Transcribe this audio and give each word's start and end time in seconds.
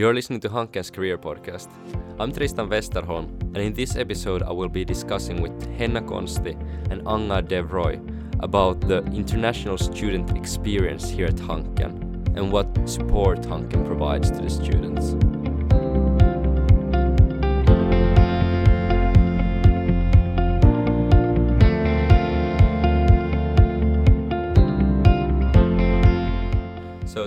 You're 0.00 0.14
listening 0.14 0.40
to 0.40 0.48
Hanken's 0.48 0.90
Career 0.90 1.18
Podcast. 1.18 1.68
I'm 2.18 2.32
Tristan 2.32 2.70
Westerholm, 2.70 3.38
and 3.54 3.58
in 3.58 3.74
this 3.74 3.96
episode, 3.96 4.42
I 4.42 4.50
will 4.50 4.70
be 4.70 4.82
discussing 4.82 5.42
with 5.42 5.52
Henna 5.76 6.00
Konsti 6.00 6.58
and 6.90 7.02
Angad 7.02 7.48
Devroy 7.48 8.00
about 8.42 8.80
the 8.80 9.02
international 9.12 9.76
student 9.76 10.34
experience 10.38 11.10
here 11.10 11.26
at 11.26 11.36
Hanken 11.36 12.34
and 12.34 12.50
what 12.50 12.66
support 12.88 13.42
Hanken 13.42 13.84
provides 13.84 14.30
to 14.30 14.38
the 14.38 14.48
students. 14.48 15.12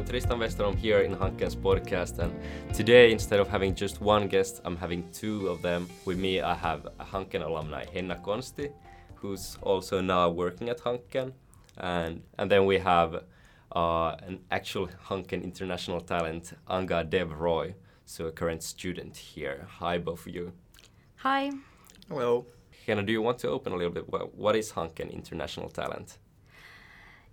Tristan 0.05 0.39
Westerholm 0.39 0.75
here 0.77 0.99
in 0.99 1.15
Hanken's 1.15 1.55
podcast, 1.55 2.19
and 2.19 2.33
today 2.73 3.11
instead 3.11 3.39
of 3.39 3.47
having 3.47 3.73
just 3.73 4.01
one 4.01 4.27
guest, 4.27 4.61
I'm 4.65 4.75
having 4.75 5.09
two 5.11 5.47
of 5.47 5.61
them. 5.61 5.87
With 6.05 6.17
me, 6.17 6.41
I 6.41 6.53
have 6.53 6.85
a 6.99 7.03
Hanken 7.03 7.43
alumni, 7.45 7.85
Henna 7.93 8.15
Konsti, 8.15 8.71
who's 9.15 9.57
also 9.61 10.01
now 10.01 10.29
working 10.29 10.69
at 10.69 10.79
Hanken, 10.79 11.33
and 11.77 12.21
and 12.37 12.51
then 12.51 12.65
we 12.65 12.77
have 12.79 13.23
uh, 13.75 14.15
an 14.27 14.39
actual 14.51 14.89
Hanken 15.07 15.43
international 15.43 16.01
talent, 16.01 16.53
Angad 16.69 17.09
Dev 17.09 17.31
Roy, 17.31 17.75
so 18.05 18.25
a 18.27 18.31
current 18.31 18.63
student 18.63 19.15
here. 19.17 19.67
Hi, 19.79 19.97
both 19.97 20.27
of 20.27 20.33
you. 20.33 20.53
Hi. 21.17 21.51
Hello. 22.09 22.45
Henna, 22.85 23.01
do 23.01 23.13
you 23.13 23.21
want 23.21 23.39
to 23.39 23.49
open 23.49 23.71
a 23.71 23.77
little 23.77 23.93
bit? 23.93 24.09
What, 24.09 24.35
what 24.35 24.55
is 24.55 24.73
Hanken 24.73 25.11
international 25.11 25.69
talent? 25.69 26.17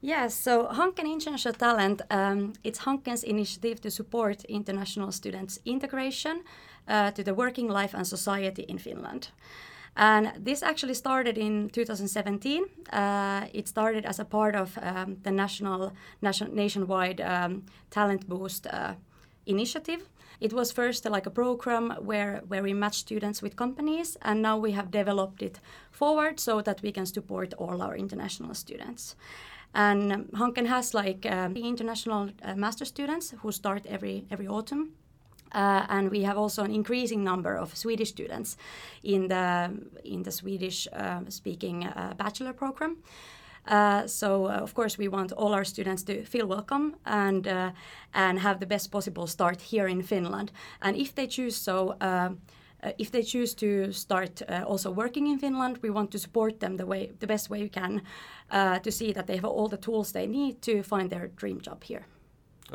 Yes, 0.02 0.34
so 0.34 0.66
Hanken 0.68 1.04
International 1.04 1.52
Talent, 1.52 2.00
um, 2.10 2.54
it's 2.64 2.78
Hanken's 2.78 3.22
initiative 3.22 3.82
to 3.82 3.90
support 3.90 4.44
international 4.44 5.12
students' 5.12 5.58
integration 5.66 6.42
uh, 6.88 7.10
to 7.10 7.22
the 7.22 7.34
working 7.34 7.68
life 7.68 7.92
and 7.92 8.06
society 8.06 8.62
in 8.62 8.78
Finland. 8.78 9.28
And 9.96 10.32
this 10.38 10.62
actually 10.62 10.94
started 10.94 11.36
in 11.36 11.68
2017. 11.68 12.64
Uh, 12.90 13.46
it 13.52 13.68
started 13.68 14.06
as 14.06 14.18
a 14.18 14.24
part 14.24 14.56
of 14.56 14.78
um, 14.80 15.18
the 15.22 15.30
national, 15.30 15.92
nation, 16.22 16.54
nationwide 16.54 17.20
um, 17.20 17.64
talent 17.90 18.26
boost 18.26 18.66
uh, 18.66 18.94
initiative. 19.44 20.08
It 20.40 20.54
was 20.54 20.72
first 20.72 21.04
like 21.04 21.26
a 21.26 21.30
program 21.30 21.90
where, 22.00 22.40
where 22.48 22.62
we 22.62 22.72
match 22.72 23.00
students 23.00 23.42
with 23.42 23.56
companies, 23.56 24.16
and 24.22 24.40
now 24.40 24.56
we 24.56 24.72
have 24.72 24.90
developed 24.90 25.42
it 25.42 25.60
forward 25.90 26.40
so 26.40 26.62
that 26.62 26.80
we 26.80 26.90
can 26.90 27.04
support 27.04 27.52
all 27.58 27.82
our 27.82 27.94
international 27.94 28.54
students. 28.54 29.16
And 29.74 30.12
um, 30.12 30.24
Hanken 30.34 30.66
has 30.66 30.94
like 30.94 31.26
um, 31.26 31.56
international 31.56 32.30
uh, 32.42 32.54
master 32.56 32.84
students 32.84 33.34
who 33.42 33.52
start 33.52 33.86
every 33.86 34.24
every 34.30 34.48
autumn. 34.48 34.92
Uh, 35.52 35.84
and 35.88 36.10
we 36.10 36.22
have 36.22 36.38
also 36.38 36.62
an 36.62 36.70
increasing 36.70 37.24
number 37.24 37.56
of 37.56 37.76
Swedish 37.76 38.10
students 38.10 38.56
in 39.02 39.28
the 39.28 39.70
in 40.04 40.22
the 40.22 40.30
Swedish 40.30 40.88
uh, 40.92 41.20
speaking 41.28 41.86
uh, 41.86 42.14
bachelor 42.16 42.52
program. 42.52 42.96
Uh, 43.66 44.06
so 44.06 44.46
uh, 44.46 44.62
of 44.62 44.74
course 44.74 44.96
we 44.98 45.08
want 45.08 45.32
all 45.32 45.52
our 45.52 45.64
students 45.64 46.02
to 46.02 46.24
feel 46.24 46.46
welcome 46.46 46.94
and 47.04 47.46
and 48.14 48.38
have 48.38 48.58
the 48.58 48.66
best 48.66 48.90
possible 48.90 49.26
start 49.26 49.60
here 49.60 49.88
in 49.88 50.02
Finland. 50.02 50.52
And 50.80 50.96
if 50.96 51.14
they 51.14 51.26
choose 51.26 51.56
so 51.56 51.96
uh, 52.82 52.92
if 52.98 53.10
they 53.10 53.22
choose 53.22 53.54
to 53.54 53.92
start 53.92 54.42
uh, 54.48 54.64
also 54.66 54.90
working 54.90 55.26
in 55.26 55.38
Finland, 55.38 55.78
we 55.82 55.90
want 55.90 56.10
to 56.10 56.18
support 56.18 56.60
them 56.60 56.76
the 56.76 56.86
way 56.86 57.12
the 57.20 57.26
best 57.26 57.50
way 57.50 57.62
we 57.62 57.68
can 57.68 58.02
uh, 58.50 58.78
to 58.78 58.90
see 58.90 59.12
that 59.12 59.26
they 59.26 59.36
have 59.36 59.44
all 59.44 59.68
the 59.68 59.76
tools 59.76 60.12
they 60.12 60.26
need 60.26 60.62
to 60.62 60.82
find 60.82 61.10
their 61.10 61.28
dream 61.28 61.60
job 61.60 61.84
here. 61.84 62.06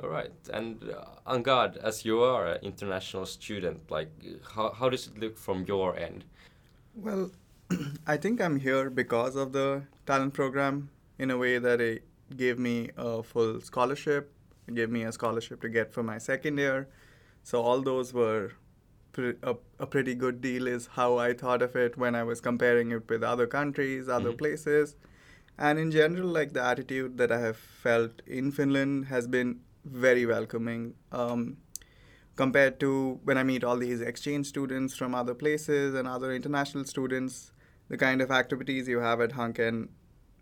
All 0.04 0.10
right, 0.10 0.32
and 0.54 0.84
uh, 0.84 1.32
Angad, 1.32 1.78
as 1.78 2.04
you 2.04 2.22
are 2.22 2.48
an 2.48 2.60
international 2.62 3.26
student, 3.26 3.90
like 3.90 4.12
how 4.56 4.72
how 4.72 4.90
does 4.90 5.08
it 5.08 5.18
look 5.20 5.38
from 5.38 5.66
your 5.68 5.98
end? 5.98 6.26
Well, 6.96 7.32
I 8.08 8.18
think 8.18 8.42
I'm 8.42 8.60
here 8.60 8.90
because 8.90 9.36
of 9.36 9.54
the 9.54 9.84
talent 10.06 10.34
program 10.34 10.90
in 11.18 11.32
a 11.32 11.38
way 11.38 11.60
that 11.60 11.82
it 11.82 12.04
gave 12.36 12.60
me 12.60 12.90
a 12.98 13.24
full 13.24 13.62
scholarship, 13.62 14.32
it 14.68 14.76
gave 14.76 14.90
me 14.90 15.04
a 15.04 15.12
scholarship 15.12 15.62
to 15.62 15.70
get 15.70 15.94
for 15.94 16.04
my 16.04 16.18
second 16.18 16.58
year. 16.58 16.88
So 17.44 17.62
all 17.62 17.82
those 17.82 18.14
were 18.14 18.52
a, 19.18 19.56
a 19.80 19.86
pretty 19.86 20.16
good 20.16 20.42
deal 20.42 20.68
is 20.68 20.88
how 20.88 21.18
I 21.18 21.34
thought 21.34 21.62
of 21.62 21.76
it 21.76 21.98
when 21.98 22.16
I 22.16 22.24
was 22.24 22.42
comparing 22.42 22.92
it 22.92 23.10
with 23.10 23.24
other 23.24 23.48
countries, 23.48 24.08
other 24.10 24.30
mm-hmm. 24.30 24.38
places. 24.38 24.96
And 25.58 25.80
in 25.80 25.92
general, 25.92 26.28
like 26.28 26.54
the 26.54 26.64
attitude 26.64 27.18
that 27.18 27.32
I 27.32 27.40
have 27.40 27.58
felt 27.58 28.22
in 28.28 28.52
Finland 28.52 29.06
has 29.06 29.28
been 29.28 29.62
very 29.86 30.26
welcoming. 30.26 30.96
Um, 31.12 31.58
compared 32.36 32.80
to 32.82 33.20
when 33.24 33.38
I 33.38 33.44
meet 33.44 33.64
all 33.64 33.78
these 33.78 34.02
exchange 34.02 34.48
students 34.48 34.96
from 34.96 35.16
other 35.16 35.34
places 35.34 35.96
and 35.96 36.08
other 36.08 36.34
international 36.34 36.84
students, 36.86 37.52
the 37.88 37.98
kind 37.98 38.22
of 38.22 38.32
activities 38.32 38.88
you 38.88 39.00
have 39.00 39.22
at 39.22 39.32
Hanken 39.32 39.90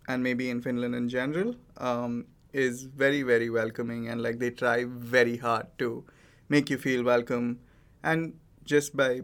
and 0.08 0.24
maybe 0.24 0.50
in 0.50 0.62
Finland 0.62 0.96
in 0.96 1.10
general 1.10 1.56
um, 1.78 2.26
is 2.52 2.84
very, 2.84 3.22
very 3.22 3.50
welcoming. 3.50 4.08
And 4.10 4.22
like 4.22 4.40
they 4.40 4.50
try 4.50 4.86
very 4.86 5.38
hard 5.38 5.68
to 5.80 6.06
make 6.50 6.70
you 6.70 6.78
feel 6.78 7.04
welcome. 7.04 7.60
And 8.04 8.34
just 8.63 8.96
by 8.96 9.22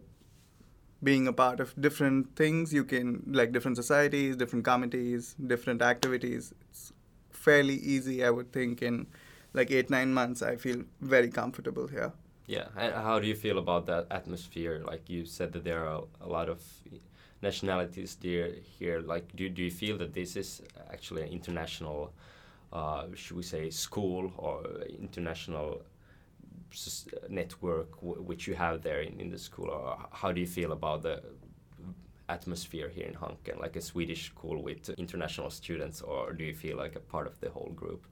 being 1.02 1.28
a 1.28 1.34
part 1.34 1.60
of 1.60 1.74
different 1.80 2.36
things 2.36 2.74
you 2.74 2.84
can 2.84 3.24
like 3.28 3.52
different 3.52 3.78
societies 3.78 4.36
different 4.36 4.66
committees 4.66 5.36
different 5.48 5.82
activities. 5.82 6.54
It's 6.70 6.94
fairly 7.32 7.76
easy 7.76 8.24
i 8.26 8.30
would 8.30 8.52
think 8.52 8.82
in 8.82 9.08
like 9.54 9.72
eight 9.72 9.90
nine 9.90 10.14
months 10.14 10.42
i 10.42 10.56
feel 10.58 10.84
very 11.02 11.30
comfortable 11.30 11.88
here. 11.88 12.12
Yeah 12.48 12.68
and 12.78 12.94
how 12.94 13.20
do 13.20 13.28
you 13.28 13.36
feel 13.36 13.58
about 13.60 13.86
that 13.86 14.08
atmosphere? 14.12 14.82
Like 14.86 15.10
you 15.10 15.26
said 15.26 15.54
that 15.54 15.64
there 15.64 15.86
are 15.86 16.04
a 16.22 16.28
lot 16.28 16.50
of 16.50 16.62
nationalities 17.42 18.18
there 18.22 18.50
here. 18.78 19.00
Like 19.00 19.34
do, 19.36 19.48
do 19.50 19.64
you 19.64 19.72
feel 19.72 19.98
that 20.00 20.14
this 20.14 20.36
is 20.36 20.62
actually 20.92 21.22
an 21.22 21.30
international 21.30 22.12
uh, 22.74 23.06
should 23.16 23.38
we 23.38 23.44
say 23.44 23.70
school 23.70 24.32
or 24.38 24.64
international 25.00 25.82
network 27.30 27.90
which 28.02 28.48
you 28.48 28.56
have 28.56 28.82
there 28.82 29.02
in, 29.02 29.20
in 29.20 29.30
the 29.30 29.38
school 29.38 29.70
or 29.70 29.98
how 30.12 30.32
do 30.32 30.40
you 30.40 30.48
feel 30.48 30.72
about 30.72 31.04
the 31.04 31.22
atmosphere 32.28 32.90
here 32.90 33.08
in 33.08 33.16
Hanken 33.16 33.60
like 33.60 33.76
a 33.76 33.82
Swedish 33.82 34.28
school 34.28 34.62
with 34.62 34.90
international 34.98 35.50
students 35.50 36.02
or 36.02 36.34
do 36.34 36.44
you 36.44 36.54
feel 36.54 36.78
like 36.78 36.96
a 36.96 37.00
part 37.00 37.28
of 37.28 37.40
the 37.40 37.50
whole 37.50 37.72
group? 37.76 38.06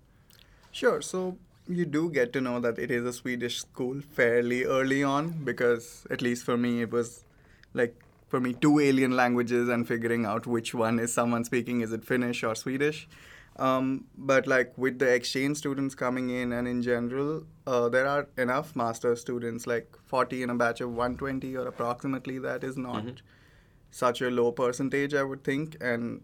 Sure 0.72 1.02
so 1.02 1.38
you 1.68 1.86
do 1.86 2.10
get 2.10 2.34
to 2.34 2.42
know 2.42 2.60
that 2.60 2.80
it 2.80 2.90
is 2.90 3.06
a 3.06 3.14
Swedish 3.14 3.60
school 3.60 4.02
fairly 4.02 4.64
early 4.64 5.04
on 5.04 5.44
because 5.44 6.06
at 6.10 6.22
least 6.22 6.44
for 6.44 6.58
me 6.58 6.82
it 6.82 6.92
was 6.92 7.24
like 7.74 7.96
for 8.28 8.40
me 8.40 8.54
two 8.54 8.80
alien 8.80 9.16
languages 9.16 9.70
and 9.70 9.88
figuring 9.88 10.26
out 10.26 10.48
which 10.48 10.74
one 10.74 11.00
is 11.00 11.14
someone 11.14 11.44
speaking 11.44 11.82
is 11.82 11.92
it 11.92 12.04
Finnish 12.04 12.44
or 12.44 12.56
Swedish 12.56 13.08
um, 13.60 14.06
but 14.18 14.46
like 14.46 14.78
with 14.78 15.00
the 15.00 15.12
exchange 15.12 15.58
students 15.58 15.96
coming 15.96 16.30
in 16.30 16.54
and 16.54 16.68
in 16.68 16.82
general, 16.82 17.44
uh, 17.66 17.90
there 17.90 18.06
are 18.06 18.28
enough 18.38 18.76
master 18.76 19.16
students, 19.16 19.66
like 19.66 19.98
40 20.06 20.44
in 20.44 20.50
a 20.50 20.56
batch 20.56 20.82
of 20.82 20.90
120 20.90 21.56
or 21.56 21.68
approximately 21.68 22.38
that 22.40 22.64
is 22.64 22.78
not 22.78 23.04
mm-hmm. 23.04 23.16
such 23.90 24.22
a 24.22 24.30
low 24.30 24.52
percentage, 24.52 25.14
I 25.14 25.24
would 25.24 25.44
think. 25.44 25.76
And 25.82 26.22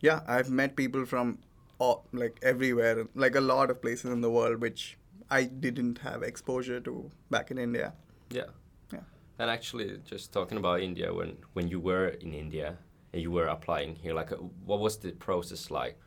yeah, 0.00 0.20
I've 0.26 0.50
met 0.50 0.74
people 0.74 1.04
from 1.04 1.38
all, 1.78 2.06
like 2.12 2.38
everywhere, 2.42 3.06
like 3.14 3.34
a 3.34 3.40
lot 3.40 3.70
of 3.70 3.82
places 3.82 4.10
in 4.10 4.22
the 4.22 4.30
world, 4.30 4.60
which 4.60 4.96
I 5.30 5.44
didn't 5.44 5.98
have 5.98 6.22
exposure 6.22 6.80
to 6.80 7.10
back 7.30 7.50
in 7.50 7.58
India. 7.58 7.92
Yeah. 8.30 8.50
Yeah. 8.90 9.00
And 9.38 9.50
actually, 9.50 9.98
just 10.04 10.32
talking 10.32 10.56
about 10.56 10.80
India, 10.80 11.12
when, 11.12 11.36
when 11.52 11.68
you 11.68 11.78
were 11.78 12.08
in 12.08 12.32
India 12.32 12.78
and 13.12 13.20
you 13.20 13.30
were 13.30 13.46
applying 13.46 13.96
here, 13.96 14.14
like, 14.14 14.30
what 14.64 14.80
was 14.80 14.96
the 14.96 15.12
process 15.12 15.70
like? 15.70 15.98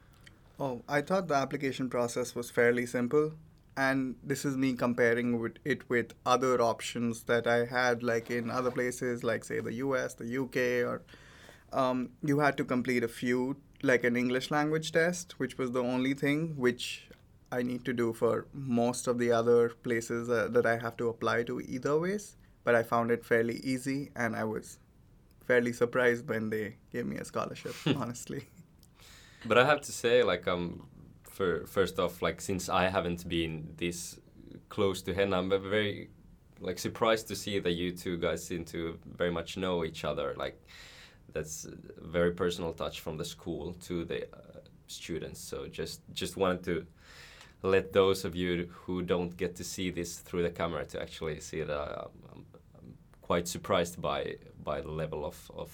Oh, 0.60 0.84
I 0.88 1.02
thought 1.02 1.28
the 1.28 1.36
application 1.36 1.90
process 1.90 2.36
was 2.36 2.52
fairly 2.52 2.86
simple. 2.86 3.34
And 3.76 4.16
this 4.24 4.46
is 4.46 4.56
me 4.56 4.74
comparing 4.74 5.40
with 5.40 5.58
it 5.66 5.90
with 5.90 6.14
other 6.26 6.62
options 6.62 7.24
that 7.24 7.48
I 7.48 7.66
had, 7.66 8.04
like 8.04 8.30
in 8.30 8.52
other 8.52 8.70
places, 8.70 9.24
like 9.24 9.44
say 9.44 9.60
the 9.62 9.74
US, 9.86 10.14
the 10.14 10.38
UK, 10.44 10.88
or 10.88 11.02
um, 11.72 12.12
you 12.24 12.40
had 12.40 12.56
to 12.58 12.64
complete 12.64 13.04
a 13.04 13.08
few, 13.08 13.58
like 13.82 14.04
an 14.04 14.16
English 14.16 14.52
language 14.52 14.92
test, 14.92 15.40
which 15.40 15.58
was 15.58 15.72
the 15.72 15.82
only 15.82 16.14
thing 16.14 16.54
which 16.56 17.10
I 17.52 17.64
need 17.64 17.84
to 17.86 17.94
do 17.94 18.14
for 18.14 18.46
most 18.54 19.08
of 19.08 19.18
the 19.18 19.32
other 19.32 19.70
places 19.70 20.30
uh, 20.30 20.50
that 20.52 20.68
I 20.68 20.78
have 20.78 20.96
to 20.98 21.10
apply 21.10 21.44
to 21.44 21.60
either 21.62 21.98
ways. 22.00 22.36
But 22.64 22.76
I 22.76 22.84
found 22.84 23.10
it 23.10 23.26
fairly 23.26 23.58
easy, 23.64 24.12
and 24.16 24.36
I 24.36 24.44
was 24.44 24.78
fairly 25.48 25.74
surprised 25.74 26.30
when 26.30 26.52
they 26.52 26.76
gave 26.92 27.08
me 27.08 27.18
a 27.18 27.26
scholarship, 27.26 27.76
honestly. 27.98 28.48
But 29.46 29.58
I 29.58 29.66
have 29.66 29.82
to 29.82 29.92
say, 29.92 30.24
like, 30.24 30.48
um, 30.48 30.88
for 31.24 31.66
first 31.66 32.00
off, 32.00 32.22
like, 32.22 32.42
since 32.42 32.70
I 32.70 32.88
haven't 32.88 33.28
been 33.28 33.74
this 33.78 34.20
close 34.70 35.02
to 35.04 35.14
Henna, 35.14 35.38
I'm 35.38 35.50
very 35.50 36.10
like 36.60 36.80
surprised 36.80 37.28
to 37.28 37.36
see 37.36 37.60
that 37.60 37.74
you 37.74 37.92
two 37.92 38.18
guys 38.18 38.46
seem 38.46 38.64
to 38.64 38.98
very 39.06 39.32
much 39.32 39.58
know 39.58 39.84
each 39.84 40.06
other. 40.06 40.34
Like, 40.38 40.58
that's 41.34 41.66
a 41.66 42.08
very 42.08 42.32
personal 42.32 42.74
touch 42.74 43.02
from 43.02 43.18
the 43.18 43.26
school 43.26 43.74
to 43.88 44.06
the 44.06 44.24
uh, 44.24 44.60
students. 44.88 45.40
So 45.40 45.68
just 45.68 46.02
just 46.14 46.38
wanted 46.38 46.64
to 46.64 46.86
let 47.64 47.94
those 47.94 48.26
of 48.26 48.36
you 48.36 48.70
who 48.72 49.02
don't 49.02 49.36
get 49.36 49.56
to 49.56 49.64
see 49.64 49.90
this 49.92 50.20
through 50.20 50.44
the 50.44 50.50
camera 50.50 50.86
to 50.86 51.02
actually 51.02 51.40
see 51.40 51.60
it. 51.60 51.70
Uh, 51.70 52.06
I'm, 52.32 52.46
I'm 52.78 52.94
quite 53.22 53.48
surprised 53.48 54.02
by 54.02 54.36
by 54.64 54.82
the 54.82 54.92
level 54.92 55.26
of 55.26 55.52
of 55.56 55.70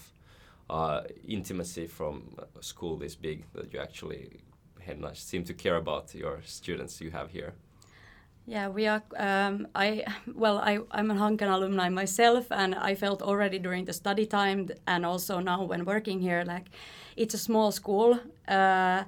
uh, 0.70 1.02
intimacy 1.26 1.86
from 1.86 2.36
a 2.58 2.62
school 2.62 2.96
this 2.96 3.16
big 3.16 3.44
that 3.52 3.72
you 3.72 3.80
actually 3.80 4.40
seem 5.14 5.44
to 5.44 5.54
care 5.54 5.76
about 5.76 6.14
your 6.14 6.40
students 6.44 7.00
you 7.00 7.10
have 7.10 7.30
here. 7.30 7.52
Yeah, 8.46 8.68
we 8.68 8.86
are. 8.86 9.02
Um, 9.16 9.68
I 9.74 10.04
well, 10.34 10.58
I, 10.58 10.78
I'm 10.90 11.10
a 11.10 11.14
Hanken 11.14 11.50
alumni 11.52 11.88
myself, 11.88 12.50
and 12.50 12.74
I 12.74 12.94
felt 12.94 13.22
already 13.22 13.58
during 13.58 13.84
the 13.84 13.92
study 13.92 14.26
time, 14.26 14.68
and 14.86 15.04
also 15.04 15.40
now 15.40 15.64
when 15.64 15.84
working 15.84 16.20
here, 16.20 16.44
like 16.44 16.70
it's 17.16 17.34
a 17.34 17.38
small 17.38 17.72
school. 17.72 18.18
Uh, 18.48 19.04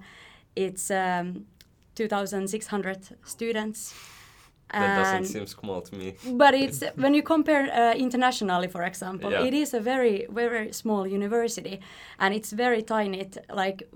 it's 0.55 0.91
um, 0.91 1.47
2,600 1.94 3.17
students. 3.25 3.94
That 4.73 4.97
doesn't 4.97 5.27
seem 5.27 5.47
small 5.47 5.81
to 5.83 5.95
me. 5.97 6.15
but 6.39 6.55
it's 6.55 6.83
when 6.97 7.15
you 7.15 7.23
compare 7.23 7.65
uh, 7.73 7.95
internationally, 7.95 8.69
for 8.69 8.83
example, 8.83 9.31
Yeah. 9.31 9.47
it 9.47 9.55
is 9.55 9.75
a 9.75 9.81
very 9.81 10.27
very 10.31 10.73
small 10.73 11.07
university, 11.07 11.79
and 12.19 12.35
it's 12.35 12.53
very 12.53 12.83
tiny. 12.83 13.21
It, 13.21 13.37
like 13.55 13.87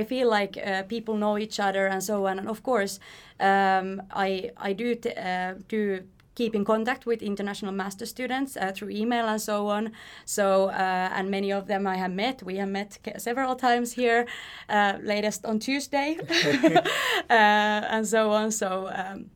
I 0.00 0.04
feel 0.04 0.28
like 0.30 0.56
uh, 0.56 0.82
people 0.88 1.14
know 1.16 1.36
each 1.38 1.60
other 1.60 1.86
and 1.86 2.02
so 2.02 2.26
on. 2.26 2.38
And 2.38 2.48
of 2.48 2.62
course, 2.62 2.98
um, 3.40 4.02
I 4.10 4.50
I 4.56 4.72
do 4.74 4.94
t- 4.94 5.14
uh, 5.16 5.54
do 5.68 6.00
keep 6.34 6.54
in 6.54 6.64
contact 6.64 7.04
with 7.06 7.22
international 7.22 7.72
master 7.74 8.06
students 8.06 8.56
uh, 8.56 8.72
through 8.74 8.88
email 8.96 9.26
and 9.28 9.40
so 9.40 9.68
on. 9.68 9.92
So 10.24 10.70
uh, 10.70 11.16
and 11.18 11.30
many 11.30 11.52
of 11.52 11.66
them 11.66 11.86
I 11.86 11.96
have 11.96 12.12
met. 12.12 12.42
We 12.42 12.56
have 12.56 12.70
met 12.70 12.98
several 13.18 13.54
times 13.56 13.92
here, 13.92 14.24
uh, 14.68 14.92
latest 15.02 15.44
on 15.44 15.58
Tuesday, 15.58 16.16
uh, 17.30 17.94
and 17.94 18.06
so 18.06 18.30
on. 18.30 18.50
So. 18.50 18.88
Um, 18.94 19.30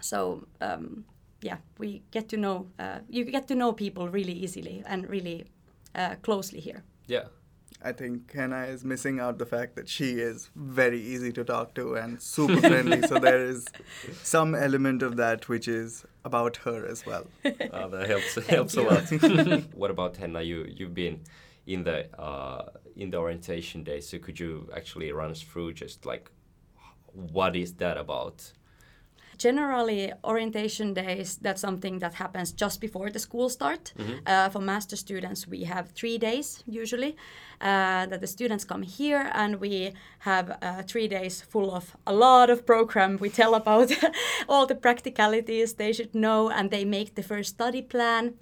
so 0.00 0.46
um, 0.60 1.04
yeah, 1.42 1.58
we 1.78 2.02
get 2.10 2.28
to 2.30 2.36
know 2.36 2.66
uh, 2.78 2.98
you 3.08 3.24
get 3.24 3.48
to 3.48 3.54
know 3.54 3.72
people 3.72 4.08
really 4.08 4.32
easily 4.32 4.82
and 4.86 5.08
really 5.08 5.46
uh, 5.94 6.16
closely 6.22 6.60
here. 6.60 6.84
Yeah. 7.06 7.24
I 7.82 7.92
think 7.92 8.30
Henna 8.30 8.64
is 8.64 8.84
missing 8.84 9.20
out 9.20 9.38
the 9.38 9.46
fact 9.46 9.74
that 9.76 9.88
she 9.88 10.20
is 10.20 10.50
very 10.54 11.00
easy 11.00 11.32
to 11.32 11.44
talk 11.44 11.74
to 11.76 11.94
and 11.94 12.20
super 12.20 12.60
friendly. 12.60 13.00
so 13.06 13.18
there 13.28 13.42
is 13.42 13.66
some 14.22 14.54
element 14.54 15.02
of 15.02 15.16
that 15.16 15.48
which 15.48 15.66
is 15.66 16.04
about 16.24 16.56
her 16.58 16.86
as 16.86 17.06
well. 17.06 17.24
Uh, 17.42 17.88
that 17.88 18.06
helps 18.06 18.34
helps 18.46 18.76
a 18.76 18.82
lot. 18.82 19.64
what 19.74 19.90
about 19.90 20.18
Henna? 20.18 20.42
You 20.42 20.66
you've 20.68 20.94
been 20.94 21.20
in 21.66 21.84
the 21.84 22.14
uh, 22.20 22.66
in 22.96 23.10
the 23.10 23.16
orientation 23.16 23.82
day, 23.82 24.00
so 24.00 24.18
could 24.18 24.38
you 24.38 24.68
actually 24.76 25.10
run 25.12 25.30
us 25.30 25.40
through 25.40 25.72
just 25.72 26.04
like 26.04 26.30
what 27.12 27.56
is 27.56 27.74
that 27.74 27.96
about? 27.96 28.52
Generally, 29.40 30.12
orientation 30.22 30.92
days, 30.92 31.38
that's 31.40 31.62
something 31.62 31.98
that 32.00 32.12
happens 32.12 32.52
just 32.52 32.78
before 32.78 33.08
the 33.10 33.18
school 33.18 33.48
start. 33.48 33.94
Uh, 34.26 34.50
for 34.50 34.60
master 34.60 34.96
students, 34.96 35.48
we 35.48 35.64
have 35.64 35.88
three 35.92 36.18
days 36.18 36.62
usually 36.66 37.16
uh, 37.62 38.04
that 38.04 38.20
the 38.20 38.26
students 38.26 38.64
come 38.66 38.82
here 38.82 39.30
and 39.32 39.58
we 39.58 39.94
have 40.18 40.58
uh, 40.60 40.82
three 40.82 41.08
days 41.08 41.40
full 41.40 41.74
of 41.74 41.96
a 42.06 42.12
lot 42.12 42.50
of 42.50 42.66
program. 42.66 43.16
We 43.18 43.30
tell 43.30 43.54
about 43.54 43.90
all 44.48 44.66
the 44.66 44.74
practicalities 44.74 45.72
they 45.72 45.94
should 45.94 46.14
know 46.14 46.50
and 46.50 46.70
they 46.70 46.84
make 46.84 47.14
the 47.14 47.22
first 47.22 47.54
study 47.54 47.80
plan 47.80 48.34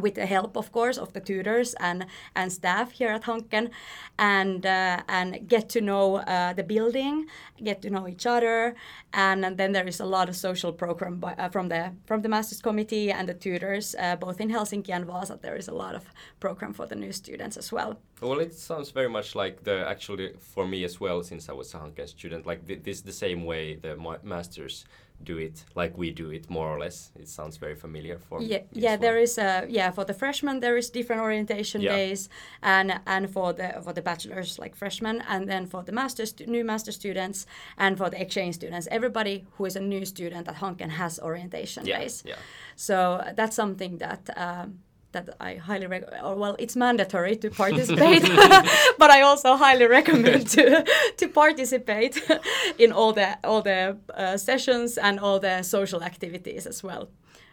with 0.00 0.14
the 0.14 0.26
help, 0.26 0.56
of 0.56 0.72
course, 0.72 0.98
of 0.98 1.12
the 1.12 1.20
tutors 1.20 1.74
and, 1.74 2.06
and 2.34 2.52
staff 2.52 2.92
here 2.92 3.10
at 3.10 3.22
Hanken, 3.22 3.70
and 4.18 4.66
uh, 4.66 5.02
and 5.08 5.48
get 5.48 5.68
to 5.70 5.80
know 5.80 6.16
uh, 6.16 6.52
the 6.52 6.62
building, 6.62 7.26
get 7.62 7.82
to 7.82 7.90
know 7.90 8.08
each 8.08 8.26
other, 8.26 8.74
and, 9.12 9.44
and 9.44 9.56
then 9.56 9.72
there 9.72 9.86
is 9.86 10.00
a 10.00 10.06
lot 10.06 10.28
of 10.28 10.36
social 10.36 10.72
program 10.72 11.16
by, 11.16 11.32
uh, 11.34 11.48
from 11.48 11.68
the 11.68 11.92
from 12.06 12.22
the 12.22 12.28
masters 12.28 12.60
committee 12.60 13.10
and 13.12 13.28
the 13.28 13.34
tutors, 13.34 13.94
uh, 13.98 14.16
both 14.16 14.40
in 14.40 14.50
Helsinki 14.50 14.90
and 14.90 15.04
Vasa. 15.06 15.38
There 15.40 15.56
is 15.56 15.68
a 15.68 15.74
lot 15.74 15.94
of 15.94 16.04
program 16.38 16.72
for 16.72 16.86
the 16.86 16.94
new 16.94 17.12
students 17.12 17.56
as 17.56 17.72
well. 17.72 17.98
Well, 18.20 18.40
it 18.40 18.54
sounds 18.54 18.90
very 18.90 19.08
much 19.08 19.34
like 19.34 19.64
the 19.64 19.88
actually 19.88 20.34
for 20.38 20.66
me 20.66 20.84
as 20.84 21.00
well, 21.00 21.22
since 21.22 21.48
I 21.48 21.52
was 21.52 21.74
a 21.74 21.78
Hanken 21.78 22.08
student. 22.08 22.46
Like 22.46 22.66
th- 22.66 22.82
this, 22.82 23.00
the 23.02 23.12
same 23.12 23.44
way 23.44 23.76
the 23.76 23.96
ma- 23.96 24.22
masters 24.22 24.84
do 25.22 25.38
it, 25.38 25.64
like 25.74 25.96
we 25.98 26.10
do 26.10 26.30
it, 26.30 26.48
more 26.50 26.68
or 26.68 26.78
less. 26.78 27.12
It 27.18 27.28
sounds 27.28 27.56
very 27.58 27.74
familiar 27.74 28.18
for 28.18 28.40
yeah, 28.40 28.58
me. 28.58 28.64
yeah. 28.72 28.94
as 28.94 29.00
There 29.00 29.12
well. 29.14 29.22
is 29.22 29.38
a 29.38 29.66
yeah 29.68 29.90
for 29.92 30.04
the 30.04 30.14
freshmen 30.14 30.60
there 30.60 30.76
is 30.78 30.90
different 30.90 31.22
orientation 31.22 31.80
Yeah. 31.82 31.96
days, 31.96 32.28
and 32.62 33.00
and 33.06 33.30
for 33.30 33.52
the 33.52 33.80
for 33.84 33.92
the 33.92 34.02
bachelors 34.02 34.58
like 34.58 34.74
freshmen, 34.76 35.22
and 35.28 35.48
then 35.48 35.66
for 35.66 35.82
the 35.84 35.92
masters 35.92 36.34
new 36.46 36.64
master 36.64 36.92
students, 36.92 37.46
and 37.76 37.96
for 37.98 38.10
the 38.10 38.20
exchange 38.20 38.54
students, 38.54 38.88
everybody 38.90 39.44
who 39.58 39.66
is 39.66 39.76
a 39.76 39.80
new 39.80 40.04
student 40.04 40.48
at 40.48 40.56
Hanken 40.56 40.90
has 40.90 41.18
orientation 41.20 41.86
yeah, 41.86 41.98
days. 42.00 42.22
yeah. 42.26 42.36
So 42.76 43.22
that's 43.36 43.56
something 43.56 43.98
that. 43.98 44.30
Um, 44.36 44.78
that 45.12 45.28
I 45.40 45.54
highly 45.54 45.86
recommend. 45.86 46.38
Well, 46.38 46.56
it's 46.58 46.76
mandatory 46.76 47.36
to 47.36 47.50
participate, 47.50 48.22
but 48.98 49.10
I 49.10 49.22
also 49.22 49.56
highly 49.56 49.86
recommend 49.86 50.48
to 50.50 50.84
to 51.16 51.28
participate 51.28 52.20
in 52.78 52.92
all 52.92 53.12
the 53.12 53.38
all 53.44 53.62
the 53.62 53.96
uh, 54.14 54.36
sessions 54.36 54.98
and 54.98 55.18
all 55.18 55.40
the 55.40 55.62
social 55.62 56.02
activities 56.02 56.66
as 56.66 56.82
well 56.82 57.08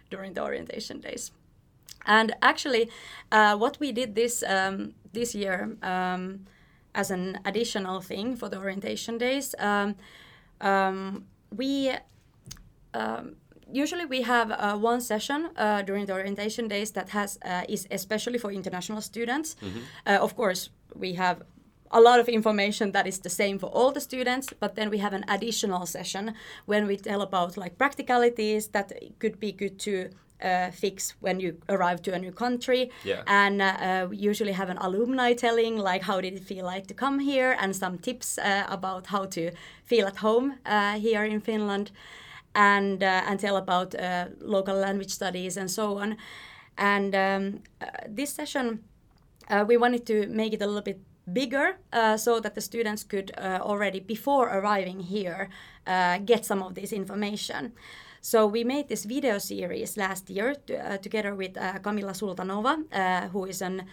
during 0.10 0.34
the 0.34 0.44
orientation 0.44 1.00
days. 1.00 1.32
And 2.06 2.36
actually, 2.42 2.90
uh, 3.32 3.58
what 3.58 3.80
we 3.80 3.92
did 3.92 4.16
this 4.16 4.44
um, 4.44 4.94
this 5.14 5.36
year 5.36 5.76
um, 5.82 6.46
as 6.94 7.12
an 7.12 7.40
additional 7.46 8.02
thing 8.02 8.36
for 8.36 8.50
the 8.50 8.58
orientation 8.58 9.18
days, 9.18 9.56
um, 9.60 9.96
um, 10.62 11.26
we 11.56 11.92
um, 12.94 13.36
usually 13.72 14.06
we 14.06 14.22
have 14.22 14.52
uh, 14.52 14.78
one 14.78 15.02
session 15.02 15.50
uh, 15.56 15.82
during 15.82 16.06
the 16.06 16.14
orientation 16.14 16.68
days 16.68 16.92
that 16.92 17.10
has 17.10 17.38
uh, 17.46 17.64
is 17.68 17.88
especially 17.92 18.38
for 18.38 18.52
international 18.52 19.02
students. 19.02 19.56
Uh, 20.06 20.18
of 20.22 20.36
course, 20.36 20.70
we 20.96 21.14
have 21.14 21.44
a 21.92 22.02
lot 22.02 22.20
of 22.20 22.28
information 22.28 22.92
that 22.92 23.08
is 23.08 23.20
the 23.20 23.30
same 23.30 23.60
for 23.60 23.68
all 23.68 23.92
the 23.92 24.02
students, 24.02 24.54
but 24.60 24.76
then 24.76 24.90
we 24.90 24.98
have 24.98 25.14
an 25.14 25.24
additional 25.28 25.86
session 25.86 26.34
when 26.66 26.88
we 26.88 26.98
tell 26.98 27.22
about 27.22 27.58
like 27.58 27.78
practicalities 27.78 28.68
that 28.70 28.92
could 29.20 29.40
be 29.40 29.52
good 29.52 29.80
to 29.80 30.10
uh, 30.42 30.70
fix 30.72 31.16
when 31.20 31.40
you 31.40 31.58
arrive 31.70 32.02
to 32.04 32.14
a 32.14 32.20
new 32.20 32.32
country. 32.32 32.92
Yeah. 33.04 33.24
And 33.28 33.62
uh, 33.62 33.66
uh, 33.66 34.08
we 34.10 34.18
usually 34.18 34.52
have 34.52 34.70
an 34.70 34.78
alumni 34.78 35.34
telling 35.34 35.78
like 35.78 36.04
how 36.04 36.22
did 36.22 36.34
it 36.34 36.44
feel 36.44 36.66
like 36.66 36.88
to 36.88 36.94
come 36.94 37.20
here 37.20 37.56
and 37.60 37.76
some 37.76 37.98
tips 37.98 38.38
uh, 38.38 38.66
about 38.70 39.08
how 39.08 39.26
to 39.26 39.52
feel 39.84 40.06
at 40.08 40.18
home 40.18 40.56
uh, 40.66 41.00
here 41.00 41.24
in 41.24 41.42
Finland 41.42 41.92
and 42.58 43.04
uh, 43.04 43.22
and 43.28 43.40
tell 43.40 43.56
about 43.56 43.94
uh, 43.96 44.26
local 44.42 44.76
language 44.76 45.12
studies 45.12 45.58
and 45.58 45.70
so 45.70 46.00
on. 46.00 46.18
And 46.78 47.16
um, 47.16 47.64
uh, 47.82 47.86
this 48.08 48.34
session, 48.34 48.84
we 49.68 49.78
wanted 49.78 50.06
to 50.08 50.28
make 50.28 50.54
it 50.54 50.62
a 50.62 50.68
little 50.68 50.82
bit 50.82 51.00
bigger 51.32 51.78
uh, 51.94 52.18
so 52.18 52.40
that 52.40 52.56
the 52.56 52.62
students 52.62 53.04
could 53.04 53.32
uh, 53.38 53.60
already 53.62 54.00
before 54.00 54.48
arriving 54.50 55.00
here 55.00 55.50
uh, 55.86 56.18
get 56.20 56.46
some 56.46 56.64
of 56.64 56.76
this 56.76 56.92
information. 56.94 57.74
So 58.28 58.46
we 58.46 58.66
made 58.66 58.90
this 58.90 59.06
video 59.06 59.38
series 59.38 59.96
last 59.96 60.30
year 60.30 60.54
to, 60.66 60.76
uh, 60.76 60.98
together 60.98 61.34
with 61.34 61.56
uh, 61.58 61.80
Kamilla 61.80 62.12
Sultanova, 62.12 62.84
uh, 62.92 63.30
who 63.30 63.46
is 63.46 63.62
an 63.62 63.86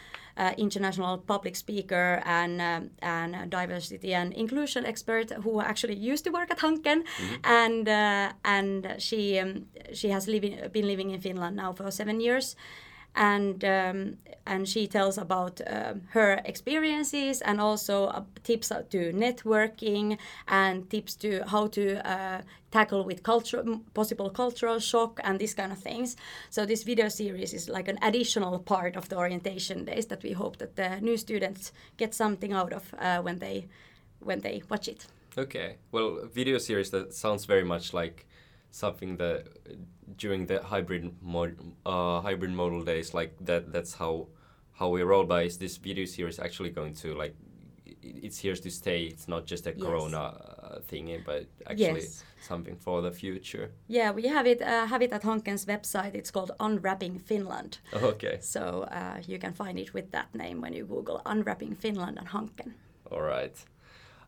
international 0.59 1.19
public 1.19 1.55
speaker 1.55 2.21
and 2.25 2.61
um, 2.61 2.91
and 3.01 3.49
diversity 3.49 4.13
and 4.13 4.33
inclusion 4.33 4.85
expert 4.85 5.31
who 5.45 5.61
actually 5.61 5.95
used 5.95 6.25
to 6.25 6.31
work 6.33 6.51
at 6.51 6.59
Hanken, 6.59 7.05
and 7.45 7.89
uh, 7.89 8.33
and 8.45 8.97
she 8.99 9.39
um, 9.39 9.67
she 9.93 10.09
has 10.09 10.27
living, 10.27 10.59
been 10.73 10.89
living 10.89 11.11
in 11.13 11.21
Finland 11.21 11.55
now 11.55 11.73
for 11.73 11.89
seven 11.93 12.19
years 12.21 12.57
and 13.15 13.65
um, 13.65 14.19
and 14.47 14.69
she 14.69 14.87
tells 14.87 15.19
about 15.19 15.61
um 15.67 16.03
her 16.11 16.41
experiences 16.45 17.41
and 17.41 17.61
also 17.61 18.07
uh, 18.07 18.23
tips 18.43 18.69
to 18.91 19.13
networking 19.13 20.19
and 20.49 20.91
tips 20.91 21.15
to 21.17 21.43
how 21.47 21.67
to 21.69 21.85
uh, 22.09 22.43
tackle 22.71 23.05
with 23.05 23.23
culture 23.23 23.65
possible 23.95 24.31
cultural 24.31 24.79
shock 24.81 25.21
and 25.25 25.39
these 25.39 25.55
kind 25.55 25.73
of 25.73 25.79
things. 25.79 26.17
So 26.51 26.67
this 26.67 26.83
video 26.83 27.09
series 27.09 27.55
is 27.55 27.69
like 27.69 27.89
an 27.89 27.99
additional 28.03 28.59
part 28.59 28.97
of 28.97 29.09
the 29.09 29.17
orientation 29.17 29.85
days 29.85 30.07
that 30.07 30.23
we 30.23 30.33
hope 30.33 30.57
that 30.59 30.77
the 30.77 31.01
new 31.01 31.17
students 31.17 31.73
get 31.97 32.15
something 32.15 32.53
out 32.53 32.73
of 32.73 32.95
uh, 32.99 33.23
when 33.23 33.39
they 33.39 33.67
when 34.21 34.41
they 34.41 34.63
watch 34.69 34.89
it. 34.89 35.07
Okay. 35.37 35.77
Well, 35.93 36.29
video 36.33 36.59
series 36.59 36.91
that 36.91 37.15
sounds 37.15 37.45
very 37.45 37.65
much 37.65 37.93
like 37.93 38.27
something 38.75 39.17
that 39.19 39.47
during 40.17 40.47
the 40.47 40.59
hybrid 40.63 41.05
mod, 41.23 41.55
uh, 41.87 42.21
hybrid 42.21 42.51
model 42.53 42.83
days, 42.85 43.15
like 43.15 43.33
that. 43.47 43.73
That's 43.73 43.95
how 43.95 44.27
how 44.79 44.89
we 44.89 45.03
roll. 45.03 45.25
By 45.25 45.43
is 45.43 45.59
this 45.59 45.77
video 45.79 46.05
series 46.07 46.39
actually 46.39 46.71
going 46.71 46.95
to 47.03 47.15
like? 47.15 47.35
It's 48.27 48.39
here 48.39 48.55
to 48.57 48.71
stay. 48.71 49.05
It's 49.13 49.29
not 49.29 49.47
just 49.47 49.67
a 49.67 49.71
Yes. 49.71 49.83
Corona 49.83 50.19
uh, 50.19 50.79
thingy, 50.91 51.19
but 51.25 51.47
actually 51.67 52.03
Yes. 52.03 52.25
something 52.41 52.77
for 52.77 53.01
the 53.03 53.11
future. 53.11 53.71
Yeah, 53.89 54.11
we 54.19 54.29
have 54.29 54.47
it 54.53 54.61
uh, 54.61 54.87
have 54.93 55.03
it 55.05 55.13
at 55.13 55.23
Hanken's 55.23 55.65
website. 55.67 56.15
It's 56.15 56.31
called 56.31 56.51
Unwrapping 56.61 57.19
Finland. 57.29 57.79
Okay. 57.95 58.37
So 58.41 58.63
uh, 58.91 59.21
you 59.27 59.39
can 59.39 59.53
find 59.55 59.79
it 59.79 59.95
with 59.95 60.11
that 60.11 60.35
name 60.35 60.61
when 60.61 60.73
you 60.75 60.85
Google 60.87 61.23
Unwrapping 61.25 61.77
Finland 61.77 62.19
and 62.19 62.29
Hanken. 62.29 62.73
All 63.11 63.23
right. 63.23 63.57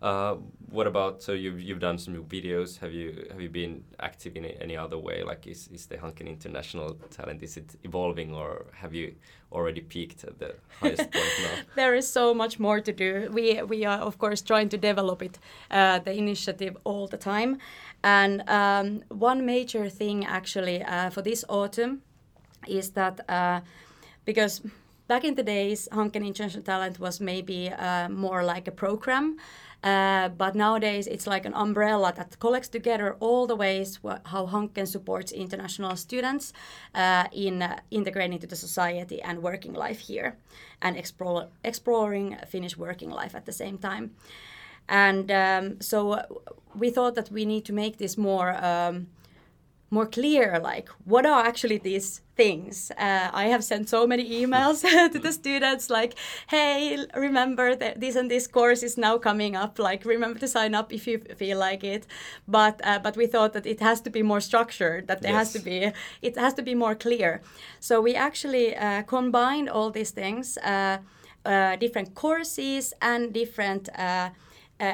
Uh, 0.07 0.37
what 0.71 0.87
about 0.87 1.21
so 1.21 1.33
you've 1.33 1.61
you've 1.61 1.81
done 1.81 1.99
some 1.99 2.15
videos? 2.27 2.79
Have 2.79 2.93
you 2.93 3.27
have 3.33 3.41
you 3.41 3.49
been 3.49 3.83
active 3.99 4.37
in 4.37 4.45
any 4.45 4.77
other 4.77 4.99
way? 4.99 5.25
Like 5.25 5.49
is 5.49 5.69
is 5.73 5.87
the 5.87 5.97
Hanken 5.97 6.29
International 6.29 6.95
Talent 7.11 7.43
is 7.43 7.57
it 7.57 7.75
evolving 7.83 8.33
or 8.33 8.67
have 8.73 8.95
you 8.95 9.17
already 9.51 9.81
peaked 9.81 10.23
at 10.23 10.39
the 10.39 10.55
highest 10.81 11.11
point 11.17 11.35
now? 11.43 11.57
There 11.75 11.97
is 11.97 12.07
so 12.09 12.33
much 12.35 12.61
more 12.61 12.81
to 12.81 12.93
do. 12.93 13.29
We 13.33 13.63
we 13.63 13.85
are 13.85 13.99
of 13.99 14.17
course 14.19 14.43
trying 14.43 14.69
to 14.69 14.79
develop 14.79 15.23
it, 15.23 15.41
uh, 15.73 15.99
the 15.99 16.13
initiative 16.13 16.77
all 16.85 17.09
the 17.09 17.19
time, 17.19 17.59
and 18.05 18.49
um, 18.49 19.03
one 19.09 19.45
major 19.45 19.91
thing 19.91 20.25
actually 20.25 20.85
uh, 20.85 21.11
for 21.11 21.23
this 21.23 21.45
autumn 21.49 22.03
is 22.69 22.91
that 22.91 23.29
uh, 23.29 23.61
because 24.25 24.63
back 25.09 25.25
in 25.25 25.35
the 25.35 25.43
days, 25.43 25.89
Hanken 25.91 26.25
International 26.27 26.63
Talent 26.63 26.99
was 27.01 27.21
maybe 27.21 27.71
uh, 27.71 28.09
more 28.09 28.45
like 28.45 28.69
a 28.69 28.73
program. 28.73 29.37
Uh, 29.83 30.29
but 30.31 30.55
nowadays 30.55 31.07
it's 31.07 31.27
like 31.27 31.45
an 31.45 31.55
umbrella 31.55 32.13
that 32.17 32.39
collects 32.41 32.69
together 32.69 33.17
all 33.21 33.47
the 33.47 33.55
ways 33.55 34.01
how 34.25 34.47
Hanken 34.47 34.87
supports 34.87 35.31
international 35.31 35.95
students 35.97 36.53
uh, 36.95 37.25
in 37.33 37.63
uh, 37.63 37.79
integrating 37.91 38.33
into 38.33 38.47
the 38.47 38.57
society 38.57 39.23
and 39.23 39.43
working 39.43 39.75
life 39.75 40.01
here 40.01 40.37
and 40.83 40.97
explore, 40.97 41.49
exploring 41.63 42.37
Finnish 42.49 42.77
working 42.77 43.11
life 43.11 43.35
at 43.35 43.47
the 43.47 43.53
same 43.53 43.79
time. 43.79 44.11
And 44.89 45.31
um, 45.31 45.81
so 45.81 46.23
we 46.75 46.91
thought 46.91 47.15
that 47.15 47.31
we 47.31 47.45
need 47.45 47.65
to 47.67 47.73
make 47.73 47.99
this 47.99 48.17
more 48.17 48.57
um, 48.65 49.09
more 49.91 50.07
clear 50.07 50.59
like 50.59 50.89
what 51.05 51.25
are 51.25 51.45
actually 51.47 51.79
these 51.79 52.21
things? 52.35 52.91
Uh, 52.99 53.31
i 53.33 53.45
have 53.45 53.65
sent 53.65 53.89
so 53.89 54.07
many 54.07 54.25
emails 54.41 54.81
to 55.13 55.19
the 55.19 55.33
students 55.33 55.89
like 55.89 56.15
hey 56.49 56.99
remember 57.15 57.75
that 57.75 58.01
this 58.01 58.17
and 58.17 58.31
this 58.31 58.47
course 58.47 58.83
is 58.83 58.99
now 58.99 59.17
coming 59.17 59.57
up 59.57 59.79
like 59.79 60.05
remember 60.05 60.39
to 60.39 60.49
sign 60.49 60.75
up 60.75 60.93
if 60.93 61.07
you 61.07 61.19
feel 61.37 61.59
like 61.59 61.85
it. 61.85 62.07
But 62.49 62.81
uh, 62.85 62.99
but 62.99 63.17
we 63.17 63.27
thought 63.27 63.53
that 63.53 63.67
it 63.67 63.81
has 63.81 64.01
to 64.03 64.11
be 64.11 64.23
more 64.23 64.41
structured 64.41 65.07
that 65.09 65.23
there 65.23 65.33
yes. 65.33 65.53
has 65.53 65.53
to 65.55 65.61
be 65.61 65.93
it 66.23 66.37
has 66.37 66.55
to 66.55 66.63
be 66.63 66.75
more 66.75 66.95
clear. 66.95 67.41
So 67.81 68.01
we 68.01 68.15
actually 68.15 68.77
uh, 68.77 69.03
combined 69.03 69.69
all 69.69 69.91
these 69.91 70.11
things 70.11 70.59
uh, 70.59 70.99
uh, 71.45 71.77
different 71.77 72.15
courses 72.15 72.93
and 73.01 73.33
different 73.33 73.89
uh, 73.89 74.31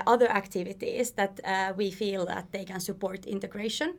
other 0.07 0.29
activities 0.31 1.13
that 1.13 1.41
we 1.77 1.91
feel 1.91 2.27
that 2.27 2.53
they 2.53 2.65
can 2.65 2.81
support 2.81 3.27
integration 3.27 3.95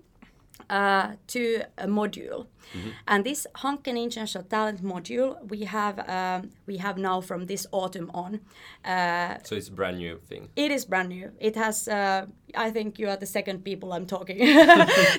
uh, 0.70 1.14
to 1.28 1.64
a 1.78 1.88
module, 1.88 2.48
mm-hmm. 2.74 2.90
and 3.08 3.26
this 3.26 3.48
Hanken 3.56 4.02
International 4.02 4.44
Talent 4.44 4.84
module 4.84 5.38
we 5.50 5.66
have 5.66 5.98
um, 6.10 6.52
we 6.66 6.78
have 6.78 6.98
now 6.98 7.22
from 7.22 7.46
this 7.46 7.68
autumn 7.72 8.12
on. 8.14 8.40
Uh, 8.86 9.38
so 9.44 9.56
it's 9.56 9.68
a 9.68 9.72
brand 9.72 9.98
new 9.98 10.20
thing. 10.20 10.50
It 10.56 10.72
is 10.72 10.86
brand 10.86 11.10
new. 11.10 11.32
It 11.40 11.56
has. 11.56 11.88
Uh, 11.88 12.28
I 12.56 12.70
think 12.70 13.00
you 13.00 13.10
are 13.10 13.18
the 13.18 13.26
second 13.26 13.64
people 13.64 13.94
I'm 13.94 14.06
talking. 14.06 14.38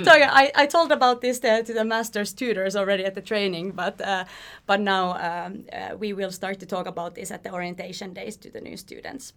talking 0.05 0.29
I, 0.43 0.53
I 0.55 0.67
told 0.67 0.93
about 0.93 1.21
this 1.21 1.41
to, 1.41 1.63
to, 1.65 1.73
the 1.75 1.85
master's 1.85 2.33
tutors 2.33 2.77
already 2.77 3.05
at 3.05 3.15
the 3.15 3.23
training, 3.23 3.73
but 3.73 4.01
uh, 4.01 4.25
but 4.67 4.81
now 4.81 5.15
um, 5.15 5.65
uh, 5.73 5.97
we 5.97 6.13
will 6.13 6.31
start 6.31 6.61
to 6.61 6.67
talk 6.67 6.87
about 6.87 7.15
this 7.15 7.31
at 7.31 7.43
the 7.43 7.53
orientation 7.53 8.13
days 8.13 8.37
to 8.39 8.51
the 8.51 8.61
new 8.61 8.77
students. 8.77 9.33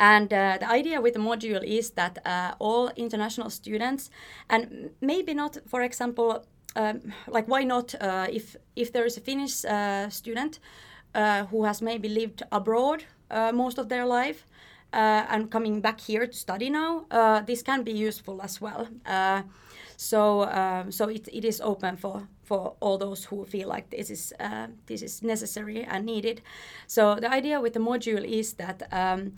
And 0.00 0.32
uh, 0.32 0.58
the 0.58 0.68
idea 0.68 1.00
with 1.00 1.14
the 1.14 1.20
module 1.20 1.62
is 1.62 1.90
that 1.90 2.18
uh, 2.26 2.54
all 2.58 2.90
international 2.96 3.50
students, 3.50 4.10
and 4.50 4.90
maybe 5.00 5.34
not, 5.34 5.58
for 5.66 5.82
example, 5.82 6.44
um, 6.76 7.12
like 7.28 7.46
why 7.46 7.62
not 7.62 7.94
uh, 8.00 8.26
if 8.30 8.56
if 8.74 8.92
there 8.92 9.04
is 9.04 9.16
a 9.16 9.20
Finnish 9.20 9.64
uh, 9.64 10.08
student 10.10 10.58
uh, 11.14 11.44
who 11.46 11.64
has 11.64 11.80
maybe 11.80 12.08
lived 12.08 12.42
abroad 12.50 13.04
uh, 13.30 13.52
most 13.52 13.78
of 13.78 13.88
their 13.88 14.04
life 14.04 14.46
and 14.92 15.50
coming 15.50 15.80
back 15.80 16.00
here 16.00 16.24
to 16.24 16.32
study 16.32 16.70
now, 16.70 17.04
this 17.46 17.62
can 17.62 17.82
be 17.82 17.90
useful 17.90 18.40
as 18.42 18.60
well. 18.60 18.86
so 19.96 20.42
um, 20.42 20.92
so 20.92 21.08
it, 21.08 21.28
it 21.32 21.44
is 21.44 21.60
open 21.60 21.96
for 21.96 22.28
for 22.44 22.74
all 22.80 22.98
those 22.98 23.24
who 23.24 23.44
feel 23.44 23.68
like 23.68 23.90
this 23.90 24.10
is 24.10 24.32
this 24.86 25.02
is 25.02 25.22
necessary 25.22 25.84
and 25.84 26.06
needed. 26.06 26.42
So 26.86 27.16
the 27.16 27.28
idea 27.28 27.60
with 27.60 27.72
the 27.72 27.80
module 27.80 28.24
is 28.24 28.54
that. 28.54 28.82
Um, 28.92 29.32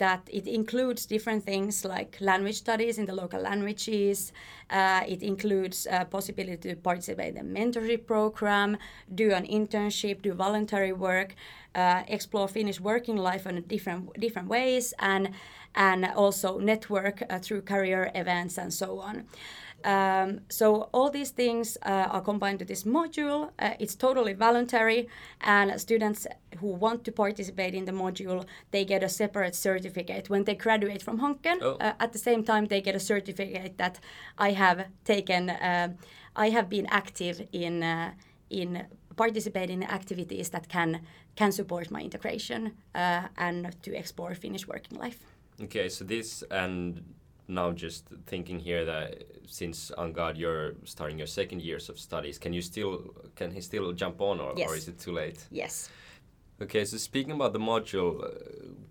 that 0.00 0.28
it 0.32 0.46
includes 0.48 1.04
different 1.04 1.44
things 1.44 1.84
like 1.84 2.16
language 2.20 2.56
studies 2.56 2.98
in 2.98 3.04
the 3.04 3.14
local 3.14 3.40
languages. 3.40 4.32
Uh, 4.70 5.02
it 5.06 5.22
includes 5.22 5.86
uh, 5.86 6.04
possibility 6.06 6.70
to 6.70 6.76
participate 6.76 7.36
in 7.36 7.38
a 7.38 7.44
mentorship 7.44 8.06
program, 8.06 8.78
do 9.14 9.32
an 9.32 9.46
internship, 9.46 10.22
do 10.22 10.32
voluntary 10.32 10.92
work, 10.92 11.34
uh, 11.74 12.02
explore 12.08 12.48
Finnish 12.48 12.80
working 12.80 13.16
life 13.16 13.46
in 13.46 13.62
different 13.68 14.18
different 14.18 14.48
ways, 14.48 14.94
and 14.98 15.30
and 15.74 16.04
also 16.16 16.58
network 16.58 17.22
uh, 17.28 17.38
through 17.38 17.62
career 17.62 18.10
events 18.14 18.58
and 18.58 18.72
so 18.72 19.00
on. 19.00 19.24
Um, 19.84 20.40
so 20.48 20.88
all 20.92 21.10
these 21.10 21.30
things 21.30 21.78
uh, 21.82 22.08
are 22.10 22.20
combined 22.20 22.58
to 22.58 22.64
this 22.64 22.84
module. 22.84 23.50
Uh, 23.58 23.74
it's 23.78 23.94
totally 23.94 24.32
voluntary, 24.34 25.08
and 25.40 25.80
students 25.80 26.26
who 26.58 26.68
want 26.68 27.04
to 27.04 27.12
participate 27.12 27.74
in 27.74 27.84
the 27.84 27.92
module, 27.92 28.44
they 28.70 28.84
get 28.84 29.02
a 29.02 29.08
separate 29.08 29.54
certificate 29.54 30.28
when 30.28 30.44
they 30.44 30.54
graduate 30.54 31.02
from 31.02 31.18
Hanken. 31.20 31.58
Oh. 31.62 31.76
Uh, 31.80 31.92
at 32.00 32.12
the 32.12 32.18
same 32.18 32.44
time, 32.44 32.66
they 32.66 32.80
get 32.80 32.94
a 32.94 33.00
certificate 33.00 33.78
that 33.78 34.00
I 34.38 34.52
have 34.52 34.86
taken. 35.04 35.50
Uh, 35.50 35.88
I 36.36 36.50
have 36.50 36.68
been 36.68 36.86
active 36.86 37.46
in 37.52 37.82
uh, 37.82 38.12
in 38.50 38.86
participating 39.16 39.82
in 39.82 39.90
activities 39.90 40.50
that 40.50 40.68
can 40.68 41.00
can 41.36 41.52
support 41.52 41.90
my 41.90 42.00
integration 42.02 42.72
uh, 42.94 43.28
and 43.36 43.76
to 43.82 43.94
explore 43.94 44.34
Finnish 44.34 44.66
working 44.66 44.98
life. 44.98 45.18
Okay, 45.62 45.88
so 45.88 46.04
this 46.04 46.44
and 46.50 47.02
now 47.50 47.72
just 47.72 48.06
thinking 48.26 48.58
here 48.58 48.84
that 48.84 49.24
since 49.46 49.90
Angad 49.98 50.38
you're 50.38 50.74
starting 50.84 51.18
your 51.18 51.26
second 51.26 51.62
years 51.62 51.88
of 51.88 51.98
studies, 51.98 52.38
can 52.38 52.52
you 52.52 52.62
still 52.62 53.14
can 53.34 53.50
he 53.50 53.60
still 53.60 53.92
jump 53.92 54.20
on 54.20 54.40
or, 54.40 54.54
yes. 54.56 54.70
or 54.70 54.76
is 54.76 54.88
it 54.88 54.98
too 54.98 55.12
late? 55.12 55.44
Yes. 55.50 55.90
Okay, 56.62 56.84
so 56.84 56.96
speaking 56.98 57.32
about 57.32 57.52
the 57.54 57.58
module, 57.58 58.22
uh, 58.22 58.28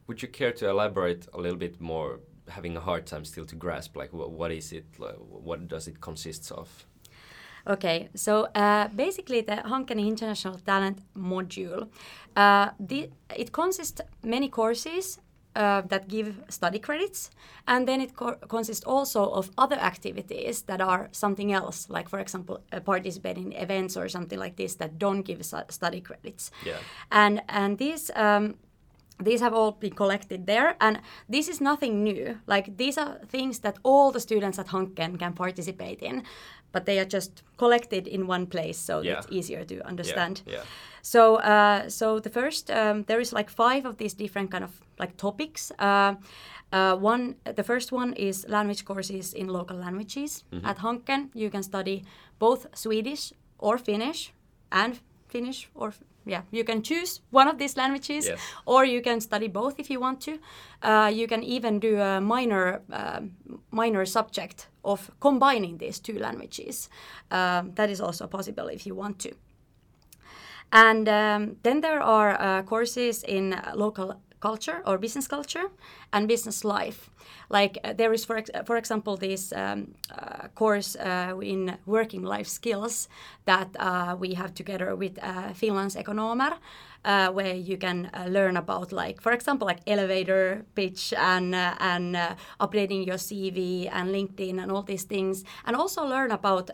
would 0.07 0.21
you 0.21 0.27
care 0.27 0.51
to 0.53 0.69
elaborate 0.69 1.27
a 1.33 1.39
little 1.39 1.57
bit 1.57 1.79
more? 1.79 2.19
Having 2.49 2.77
a 2.77 2.79
hard 2.79 3.05
time 3.05 3.25
still 3.25 3.45
to 3.45 3.55
grasp, 3.55 3.95
like 3.95 4.11
what, 4.11 4.31
what 4.31 4.51
is 4.51 4.71
it? 4.71 4.85
Like, 4.97 5.17
what 5.19 5.67
does 5.67 5.87
it 5.87 6.01
consist 6.01 6.51
of? 6.51 6.67
Okay, 7.67 8.09
so 8.15 8.45
uh, 8.55 8.87
basically 8.87 9.41
the 9.41 9.57
Hanken 9.57 9.99
International 9.99 10.55
Talent 10.55 10.97
module, 11.15 11.89
uh, 12.35 12.69
the, 12.79 13.11
it 13.35 13.51
consists 13.51 14.01
many 14.23 14.49
courses 14.49 15.19
uh, 15.55 15.81
that 15.89 16.07
give 16.07 16.35
study 16.49 16.79
credits, 16.79 17.29
and 17.67 17.87
then 17.87 18.01
it 18.01 18.15
co- 18.15 18.37
consists 18.47 18.85
also 18.85 19.25
of 19.29 19.49
other 19.57 19.77
activities 19.77 20.63
that 20.63 20.81
are 20.81 21.09
something 21.11 21.51
else, 21.51 21.89
like 21.89 22.09
for 22.09 22.19
example, 22.19 22.61
uh, 22.71 22.79
participating 22.79 23.51
in 23.51 23.63
events 23.63 23.97
or 23.97 24.09
something 24.09 24.39
like 24.39 24.55
this 24.55 24.75
that 24.75 24.99
don't 24.99 25.23
give 25.23 25.43
study 25.69 26.01
credits. 26.01 26.51
Yeah. 26.65 26.77
And 27.11 27.41
and 27.49 27.77
these. 27.77 28.11
Um, 28.15 28.55
these 29.21 29.41
have 29.41 29.53
all 29.53 29.73
been 29.73 29.91
collected 29.91 30.47
there 30.47 30.77
and 30.79 31.01
this 31.27 31.49
is 31.49 31.59
nothing 31.59 32.03
new 32.03 32.39
like 32.47 32.77
these 32.77 32.97
are 32.97 33.19
things 33.27 33.59
that 33.59 33.77
all 33.83 34.11
the 34.11 34.19
students 34.19 34.57
at 34.57 34.67
hanken 34.67 35.19
can 35.19 35.33
participate 35.33 36.01
in 36.01 36.23
but 36.71 36.85
they 36.85 36.99
are 36.99 37.05
just 37.05 37.43
collected 37.57 38.07
in 38.07 38.27
one 38.27 38.45
place 38.45 38.77
so 38.77 39.01
yeah. 39.01 39.17
it's 39.17 39.27
easier 39.29 39.65
to 39.65 39.85
understand 39.85 40.41
yeah. 40.45 40.53
yeah. 40.53 40.63
So 41.09 41.21
uh, 41.37 41.89
so 41.89 42.19
the 42.19 42.29
first 42.29 42.69
um, 42.69 43.03
there 43.07 43.19
is 43.19 43.33
like 43.33 43.49
five 43.49 43.83
of 43.85 43.97
these 43.97 44.13
different 44.13 44.51
kind 44.51 44.63
of 44.63 44.71
like 44.99 45.17
topics 45.17 45.71
uh, 45.79 46.13
uh, 46.71 46.95
one 46.95 47.35
the 47.55 47.63
first 47.63 47.91
one 47.91 48.13
is 48.13 48.45
language 48.47 48.85
courses 48.85 49.33
in 49.33 49.47
local 49.47 49.77
languages 49.77 50.43
mm-hmm. 50.51 50.65
at 50.65 50.77
hanken 50.77 51.29
you 51.33 51.49
can 51.49 51.63
study 51.63 52.03
both 52.37 52.67
swedish 52.73 53.33
or 53.57 53.77
finnish 53.77 54.33
and 54.71 54.99
finnish 55.27 55.69
or 55.73 55.93
yeah, 56.25 56.43
you 56.51 56.63
can 56.63 56.83
choose 56.83 57.21
one 57.31 57.47
of 57.47 57.57
these 57.57 57.75
languages, 57.75 58.27
yes. 58.27 58.39
or 58.65 58.85
you 58.85 59.01
can 59.01 59.19
study 59.19 59.47
both 59.47 59.79
if 59.79 59.89
you 59.89 59.99
want 59.99 60.21
to. 60.21 60.37
Uh, 60.83 61.11
you 61.11 61.27
can 61.27 61.43
even 61.43 61.79
do 61.79 61.99
a 61.99 62.21
minor 62.21 62.81
uh, 62.91 63.21
minor 63.71 64.05
subject 64.05 64.67
of 64.83 65.09
combining 65.19 65.79
these 65.79 65.97
two 65.99 66.19
languages. 66.19 66.89
Um, 67.31 67.71
that 67.75 67.89
is 67.89 67.99
also 67.99 68.27
possible 68.27 68.67
if 68.67 68.85
you 68.85 68.93
want 68.95 69.17
to. 69.19 69.31
And 70.71 71.09
um, 71.09 71.57
then 71.63 71.81
there 71.81 72.01
are 72.01 72.39
uh, 72.39 72.63
courses 72.63 73.23
in 73.23 73.59
local 73.75 74.21
culture 74.39 74.81
or 74.85 74.97
business 74.97 75.27
culture 75.27 75.69
and 76.11 76.27
business 76.27 76.63
life. 76.63 77.09
Like 77.49 77.79
uh, 77.83 77.93
there 77.93 78.13
is, 78.13 78.25
for, 78.25 78.37
ex- 78.37 78.51
for 78.65 78.77
example, 78.77 79.17
this 79.17 79.51
um, 79.53 79.95
uh, 80.11 80.47
course 80.49 80.95
uh, 80.95 81.37
in 81.41 81.77
working 81.85 82.23
life 82.23 82.47
skills 82.47 83.09
that 83.45 83.69
uh, 83.79 84.15
we 84.19 84.35
have 84.35 84.53
together 84.53 84.95
with 84.95 85.17
uh, 85.21 85.53
Finlands 85.53 85.95
Ekonomer, 85.95 86.57
uh, 87.05 87.29
where 87.31 87.55
you 87.55 87.77
can 87.77 88.11
learn 88.27 88.57
about 88.57 88.91
like 88.91 89.21
for 89.21 89.31
example 89.31 89.65
like 89.65 89.79
elevator 89.87 90.65
pitch 90.75 91.13
and 91.17 91.55
and 91.55 92.17
updating 92.59 93.07
your 93.07 93.17
CV 93.17 93.89
and 93.91 94.09
LinkedIn 94.09 94.61
and 94.61 94.69
all 94.69 94.83
these 94.83 95.03
things 95.03 95.45
and 95.65 95.77
also 95.77 96.05
learn 96.05 96.29
about 96.31 96.69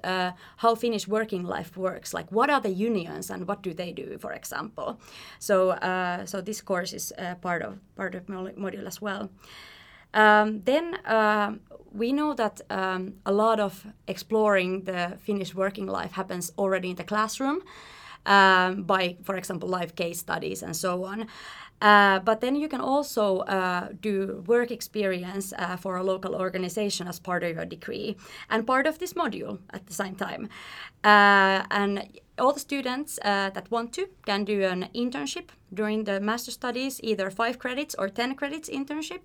how 0.58 0.74
Finnish 0.76 1.08
working 1.08 1.44
life 1.44 1.78
works. 1.78 2.12
Like 2.12 2.32
what 2.32 2.50
are 2.50 2.60
the 2.60 2.72
unions 2.72 3.30
and 3.30 3.48
what 3.48 3.62
do 3.62 3.72
they 3.74 3.92
do 3.94 4.18
for 4.18 4.34
example? 4.34 5.00
So 5.38 5.78
so 6.26 6.42
this 6.42 6.60
course 6.60 6.92
is 6.92 7.14
part 7.42 7.62
of 7.62 7.78
part 7.96 8.16
of 8.16 8.26
module 8.26 8.88
as 8.88 9.00
well 9.00 9.25
Um, 10.14 10.62
then 10.64 10.98
um, 11.06 11.60
we 11.92 12.12
know 12.12 12.34
that 12.34 12.62
um, 12.70 13.16
a 13.26 13.32
lot 13.32 13.60
of 13.60 13.86
exploring 14.08 14.84
the 14.84 15.18
Finnish 15.20 15.54
working 15.54 15.88
life 15.88 16.14
happens 16.14 16.52
already 16.58 16.90
in 16.90 16.96
the 16.96 17.04
classroom 17.04 17.62
um, 18.26 18.84
by, 18.84 19.18
for 19.24 19.36
example, 19.36 19.70
live 19.70 19.96
case 19.96 20.20
studies 20.20 20.64
and 20.64 20.76
so 20.76 21.04
on. 21.06 21.28
Uh, 21.82 22.20
but 22.20 22.40
then 22.40 22.56
you 22.56 22.70
can 22.70 22.80
also 22.80 23.40
uh, 23.40 23.90
do 24.02 24.44
work 24.48 24.72
experience 24.72 25.54
uh, 25.58 25.76
for 25.76 25.98
a 25.98 26.04
local 26.04 26.34
organization 26.34 27.08
as 27.08 27.20
part 27.20 27.44
of 27.44 27.56
your 27.56 27.66
degree 27.66 28.16
and 28.50 28.66
part 28.66 28.88
of 28.88 28.98
this 29.00 29.14
module 29.14 29.60
at 29.72 29.86
the 29.86 29.94
same 29.94 30.16
time. 30.16 30.48
Uh, 31.04 31.64
and 31.72 32.08
all 32.38 32.54
the 32.54 32.60
students 32.60 33.20
uh, 33.24 33.50
that 33.52 33.70
want 33.72 33.94
to 33.94 34.08
can 34.26 34.44
do 34.44 34.64
an 34.64 34.90
internship 34.94 35.50
during 35.74 36.04
the 36.04 36.20
master 36.20 36.52
studies, 36.52 37.00
either 37.04 37.30
five 37.30 37.60
credits 37.60 37.96
or 37.98 38.10
10 38.10 38.36
credits 38.36 38.70
internship. 38.70 39.22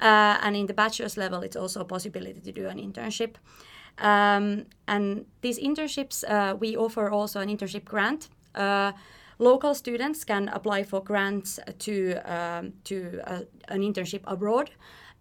Uh, 0.00 0.38
and 0.42 0.56
in 0.56 0.66
the 0.66 0.74
bachelor's 0.74 1.16
level, 1.16 1.40
it's 1.40 1.56
also 1.56 1.80
a 1.80 1.84
possibility 1.84 2.40
to 2.40 2.52
do 2.52 2.68
an 2.68 2.78
internship. 2.78 3.36
Um, 3.98 4.66
and 4.88 5.26
these 5.40 5.58
internships, 5.58 6.24
we 6.58 6.76
offer 6.76 7.10
also 7.10 7.40
an 7.40 7.48
internship 7.48 7.84
grant 7.84 8.28
local 9.38 9.74
students 9.74 10.24
can 10.24 10.48
apply 10.48 10.82
for 10.84 11.02
grants 11.02 11.58
to, 11.78 12.16
um, 12.24 12.72
to 12.84 13.20
uh, 13.26 13.40
an 13.68 13.80
internship 13.80 14.20
abroad. 14.24 14.70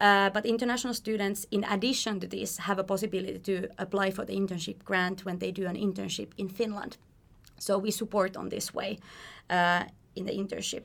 Uh, 0.01 0.29
but 0.29 0.45
international 0.45 0.93
students, 0.93 1.45
in 1.51 1.63
addition 1.63 2.19
to 2.19 2.27
this, 2.27 2.57
have 2.57 2.79
a 2.79 2.83
possibility 2.83 3.39
to 3.39 3.69
apply 3.77 4.11
for 4.11 4.25
the 4.25 4.33
internship 4.33 4.83
grant 4.83 5.23
when 5.23 5.39
they 5.39 5.51
do 5.51 5.65
an 5.65 5.75
internship 5.75 6.31
in 6.37 6.49
Finland. 6.49 6.97
So 7.63 7.77
we 7.77 7.91
support 7.91 8.37
on 8.37 8.49
this 8.49 8.73
way. 8.73 8.99
Uh, 9.49 9.83
in 10.15 10.25
the 10.25 10.31
internship. 10.31 10.83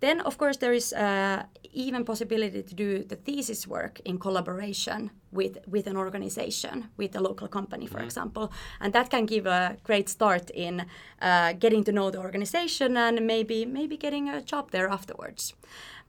Then, 0.00 0.20
of 0.20 0.36
course, 0.38 0.56
there 0.56 0.72
is 0.72 0.92
uh, 0.92 1.44
even 1.72 2.04
possibility 2.04 2.62
to 2.62 2.74
do 2.74 3.04
the 3.04 3.16
thesis 3.16 3.66
work 3.66 4.00
in 4.04 4.18
collaboration 4.18 5.10
with 5.30 5.58
with 5.66 5.86
an 5.86 5.96
organization, 5.96 6.90
with 6.96 7.16
a 7.16 7.20
local 7.20 7.48
company, 7.48 7.86
for 7.86 7.98
mm-hmm. 7.98 8.06
example, 8.06 8.52
and 8.80 8.92
that 8.92 9.10
can 9.10 9.26
give 9.26 9.46
a 9.46 9.76
great 9.84 10.08
start 10.08 10.50
in 10.50 10.86
uh, 11.22 11.52
getting 11.52 11.84
to 11.84 11.92
know 11.92 12.10
the 12.10 12.18
organization 12.18 12.96
and 12.96 13.26
maybe 13.26 13.64
maybe 13.66 13.96
getting 13.96 14.28
a 14.28 14.42
job 14.42 14.70
there 14.70 14.88
afterwards. 14.88 15.54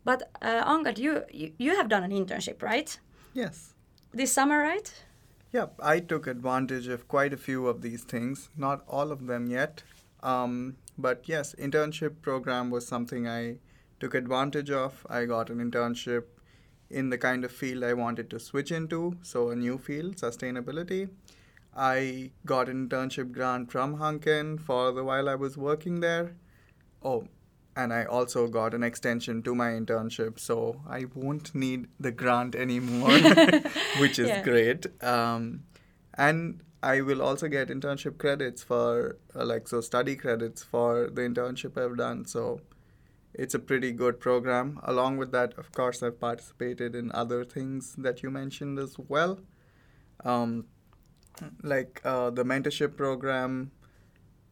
But 0.03 0.23
uh, 0.41 0.63
Angad, 0.73 0.97
you, 0.97 1.23
you 1.31 1.51
you 1.57 1.75
have 1.75 1.87
done 1.87 2.03
an 2.03 2.11
internship, 2.11 2.61
right? 2.61 2.99
Yes. 3.33 3.73
This 4.11 4.31
summer, 4.31 4.59
right? 4.59 5.05
Yeah, 5.51 5.67
I 5.79 5.99
took 5.99 6.27
advantage 6.27 6.87
of 6.87 7.07
quite 7.07 7.33
a 7.33 7.37
few 7.37 7.67
of 7.67 7.81
these 7.81 8.03
things. 8.03 8.49
Not 8.57 8.83
all 8.87 9.11
of 9.11 9.27
them 9.27 9.47
yet. 9.47 9.83
Um, 10.25 10.77
but 10.97 11.29
yes, 11.29 11.53
internship 11.59 12.21
program 12.21 12.71
was 12.71 12.87
something 12.87 13.27
I 13.27 13.57
took 13.99 14.15
advantage 14.15 14.71
of. 14.71 15.05
I 15.09 15.25
got 15.25 15.49
an 15.49 15.59
internship 15.59 16.23
in 16.89 17.09
the 17.09 17.17
kind 17.17 17.45
of 17.45 17.51
field 17.51 17.83
I 17.83 17.93
wanted 17.93 18.29
to 18.31 18.39
switch 18.39 18.71
into, 18.71 19.17
so 19.21 19.49
a 19.49 19.55
new 19.55 19.77
field, 19.77 20.15
sustainability. 20.15 21.09
I 21.75 22.31
got 22.45 22.69
an 22.69 22.87
internship 22.89 23.31
grant 23.31 23.71
from 23.71 23.97
Hanken 23.97 24.59
for 24.59 24.91
the 24.91 25.03
while 25.03 25.29
I 25.29 25.35
was 25.35 25.57
working 25.57 25.99
there. 25.99 26.35
Oh, 27.03 27.27
and 27.75 27.93
I 27.93 28.05
also 28.05 28.47
got 28.47 28.73
an 28.73 28.83
extension 28.83 29.43
to 29.43 29.53
my 29.53 29.71
internship, 29.71 30.39
so 30.39 30.81
I 30.89 31.05
won't 31.13 31.53
need 31.53 31.87
the 31.99 32.11
grant 32.11 32.55
anymore, 32.55 33.09
which 33.99 34.17
is 34.17 34.29
yeah. 34.35 34.41
great. 34.41 34.87
Um, 35.03 35.63
and 36.13 36.61
I 36.85 37.01
will 37.01 37.21
also 37.23 37.47
get 37.47 37.69
internship 37.69 38.19
credits 38.19 38.61
for 38.61 39.17
uh, 39.35 39.43
like 39.43 39.67
so 39.67 39.81
study 39.81 40.15
credits 40.15 40.61
for 40.61 41.09
the 41.11 41.21
internship 41.23 41.83
I've 41.83 41.97
done. 41.97 42.25
So 42.25 42.61
it's 43.33 43.55
a 43.55 43.59
pretty 43.59 43.91
good 43.91 44.19
program. 44.19 44.79
Along 44.83 45.17
with 45.17 45.31
that, 45.31 45.57
of 45.57 45.71
course, 45.71 46.03
I've 46.03 46.19
participated 46.19 46.93
in 46.93 47.11
other 47.11 47.43
things 47.43 47.95
that 47.97 48.21
you 48.21 48.29
mentioned 48.29 48.77
as 48.77 48.97
well, 48.99 49.39
um, 50.23 50.67
like 51.63 52.01
uh, 52.05 52.29
the 52.29 52.45
mentorship 52.45 52.95
program. 52.95 53.71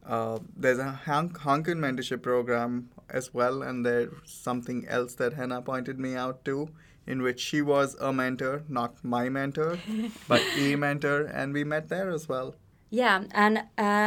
Uh, 0.04 0.40
there's 0.56 0.80
a 0.80 0.90
Hank- 1.06 1.38
Hanken 1.38 1.78
mentorship 1.78 2.22
program 2.22 2.90
as 3.08 3.32
well, 3.32 3.62
and 3.62 3.86
there's 3.86 4.12
something 4.24 4.86
else 4.88 5.14
that 5.14 5.34
Henna 5.34 5.62
pointed 5.62 6.00
me 6.00 6.16
out 6.16 6.44
to 6.46 6.68
in 7.06 7.22
which 7.22 7.40
she 7.40 7.62
was 7.62 7.94
a 8.00 8.12
mentor, 8.12 8.62
not 8.68 9.02
my 9.04 9.28
mentor, 9.28 9.78
but 10.28 10.42
a 10.56 10.76
mentor, 10.76 11.24
and 11.24 11.52
we 11.52 11.64
met 11.64 11.88
there 11.88 12.10
as 12.10 12.28
well. 12.28 12.54
Yeah, 12.90 13.24
and 13.32 13.58
uh, 13.58 13.62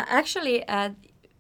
actually, 0.08 0.68
uh, 0.68 0.92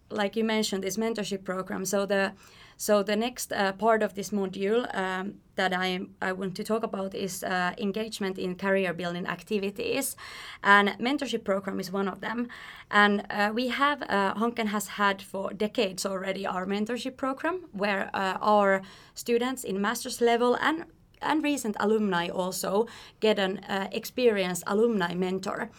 like 0.09 0.35
you 0.35 0.43
mentioned, 0.43 0.83
this 0.83 0.97
mentorship 0.97 1.43
program. 1.43 1.85
So 1.85 2.05
the 2.05 2.33
so 2.79 3.01
the 3.01 3.15
next 3.15 3.51
uh, 3.51 3.73
part 3.73 4.03
of 4.03 4.13
this 4.13 4.29
module 4.29 4.85
um, 4.95 5.35
that 5.55 5.73
I, 5.73 6.01
I 6.21 6.31
want 6.31 6.55
to 6.57 6.63
talk 6.63 6.83
about 6.83 7.15
is 7.15 7.43
uh, 7.43 7.73
engagement 7.79 8.37
in 8.37 8.55
career 8.55 8.93
building 8.93 9.25
activities, 9.25 10.15
and 10.63 10.89
mentorship 10.99 11.43
program 11.43 11.79
is 11.79 11.91
one 11.91 12.07
of 12.07 12.21
them. 12.21 12.49
And 12.91 13.25
uh, 13.31 13.51
we 13.51 13.69
have 13.69 14.03
uh, 14.03 14.35
Hanken 14.35 14.67
has 14.67 14.87
had 14.89 15.23
for 15.23 15.51
decades 15.53 16.05
already 16.05 16.45
our 16.45 16.67
mentorship 16.67 17.17
program, 17.17 17.65
where 17.71 18.11
uh, 18.13 18.37
our 18.41 18.83
students 19.15 19.63
in 19.63 19.81
master's 19.81 20.21
level 20.21 20.55
and 20.61 20.85
and 21.21 21.43
recent 21.43 21.75
alumni 21.79 22.27
also 22.27 22.87
get 23.19 23.39
an 23.39 23.59
uh, 23.59 23.87
experienced 23.91 24.63
alumni 24.67 25.13
mentor. 25.13 25.69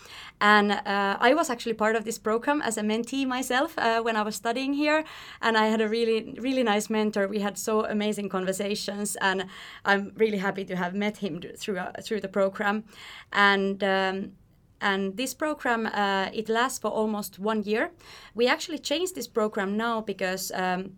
And 0.40 0.72
uh, 0.72 1.16
I 1.20 1.35
was 1.35 1.51
actually 1.51 1.74
part 1.74 1.96
of 1.96 2.05
this 2.05 2.18
program 2.18 2.62
as 2.62 2.77
a 2.77 2.83
mentee 2.83 3.27
myself 3.27 3.77
uh, 3.79 4.01
when 4.03 4.16
I 4.16 4.22
was 4.22 4.37
studying 4.37 4.74
here, 4.74 5.05
and 5.42 5.57
I 5.57 5.66
had 5.66 5.81
a 5.81 5.88
really, 5.88 6.37
really 6.38 6.62
nice 6.62 6.88
mentor. 6.88 7.27
We 7.27 7.40
had 7.40 7.59
so 7.59 7.85
amazing 7.85 8.29
conversations, 8.29 9.16
and 9.16 9.46
I'm 9.85 10.12
really 10.16 10.38
happy 10.38 10.64
to 10.66 10.77
have 10.77 10.94
met 10.94 11.18
him 11.18 11.40
through 11.57 11.79
uh, 11.79 11.92
through 12.03 12.20
the 12.20 12.29
program. 12.29 12.85
And 13.33 13.83
um, 13.83 14.33
and 14.81 15.16
this 15.16 15.35
program 15.35 15.87
uh, 15.87 16.31
it 16.33 16.48
lasts 16.48 16.79
for 16.79 16.90
almost 16.90 17.38
one 17.40 17.62
year. 17.64 17.90
We 18.35 18.46
actually 18.46 18.79
changed 18.79 19.14
this 19.14 19.29
program 19.29 19.77
now 19.77 20.01
because. 20.01 20.53
Um, 20.55 20.92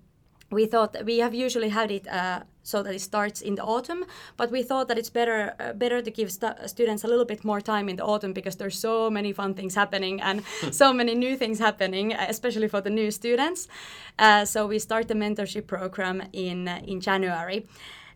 we 0.53 0.67
thought 0.67 0.97
we 1.05 1.19
have 1.19 1.33
usually 1.33 1.69
had 1.69 1.91
it 1.91 2.09
uh, 2.09 2.41
so 2.71 2.83
that 2.83 2.95
it 2.95 3.01
starts 3.01 3.41
in 3.41 3.55
the 3.57 3.65
autumn, 3.65 4.05
but 4.37 4.51
we 4.51 4.63
thought 4.63 4.89
that 4.89 4.99
it's 4.99 5.11
better 5.11 5.55
uh, 5.61 5.73
better 5.73 6.01
to 6.03 6.11
give 6.11 6.31
stu- 6.31 6.59
students 6.67 7.05
a 7.05 7.09
little 7.09 7.25
bit 7.25 7.45
more 7.45 7.61
time 7.61 7.89
in 7.89 7.97
the 7.97 8.05
autumn 8.05 8.33
because 8.33 8.57
there's 8.57 8.79
so 8.79 9.11
many 9.11 9.33
fun 9.33 9.55
things 9.55 9.75
happening 9.75 10.21
and 10.23 10.43
so 10.71 10.93
many 10.93 11.15
new 11.15 11.37
things 11.37 11.59
happening, 11.59 12.13
especially 12.13 12.69
for 12.69 12.81
the 12.81 12.91
new 12.91 13.11
students. 13.11 13.69
Uh, 14.19 14.45
so 14.45 14.67
we 14.67 14.79
start 14.79 15.09
the 15.09 15.15
mentorship 15.15 15.67
program 15.67 16.23
in 16.33 16.69
uh, 16.69 16.81
in 16.87 17.01
January 17.01 17.67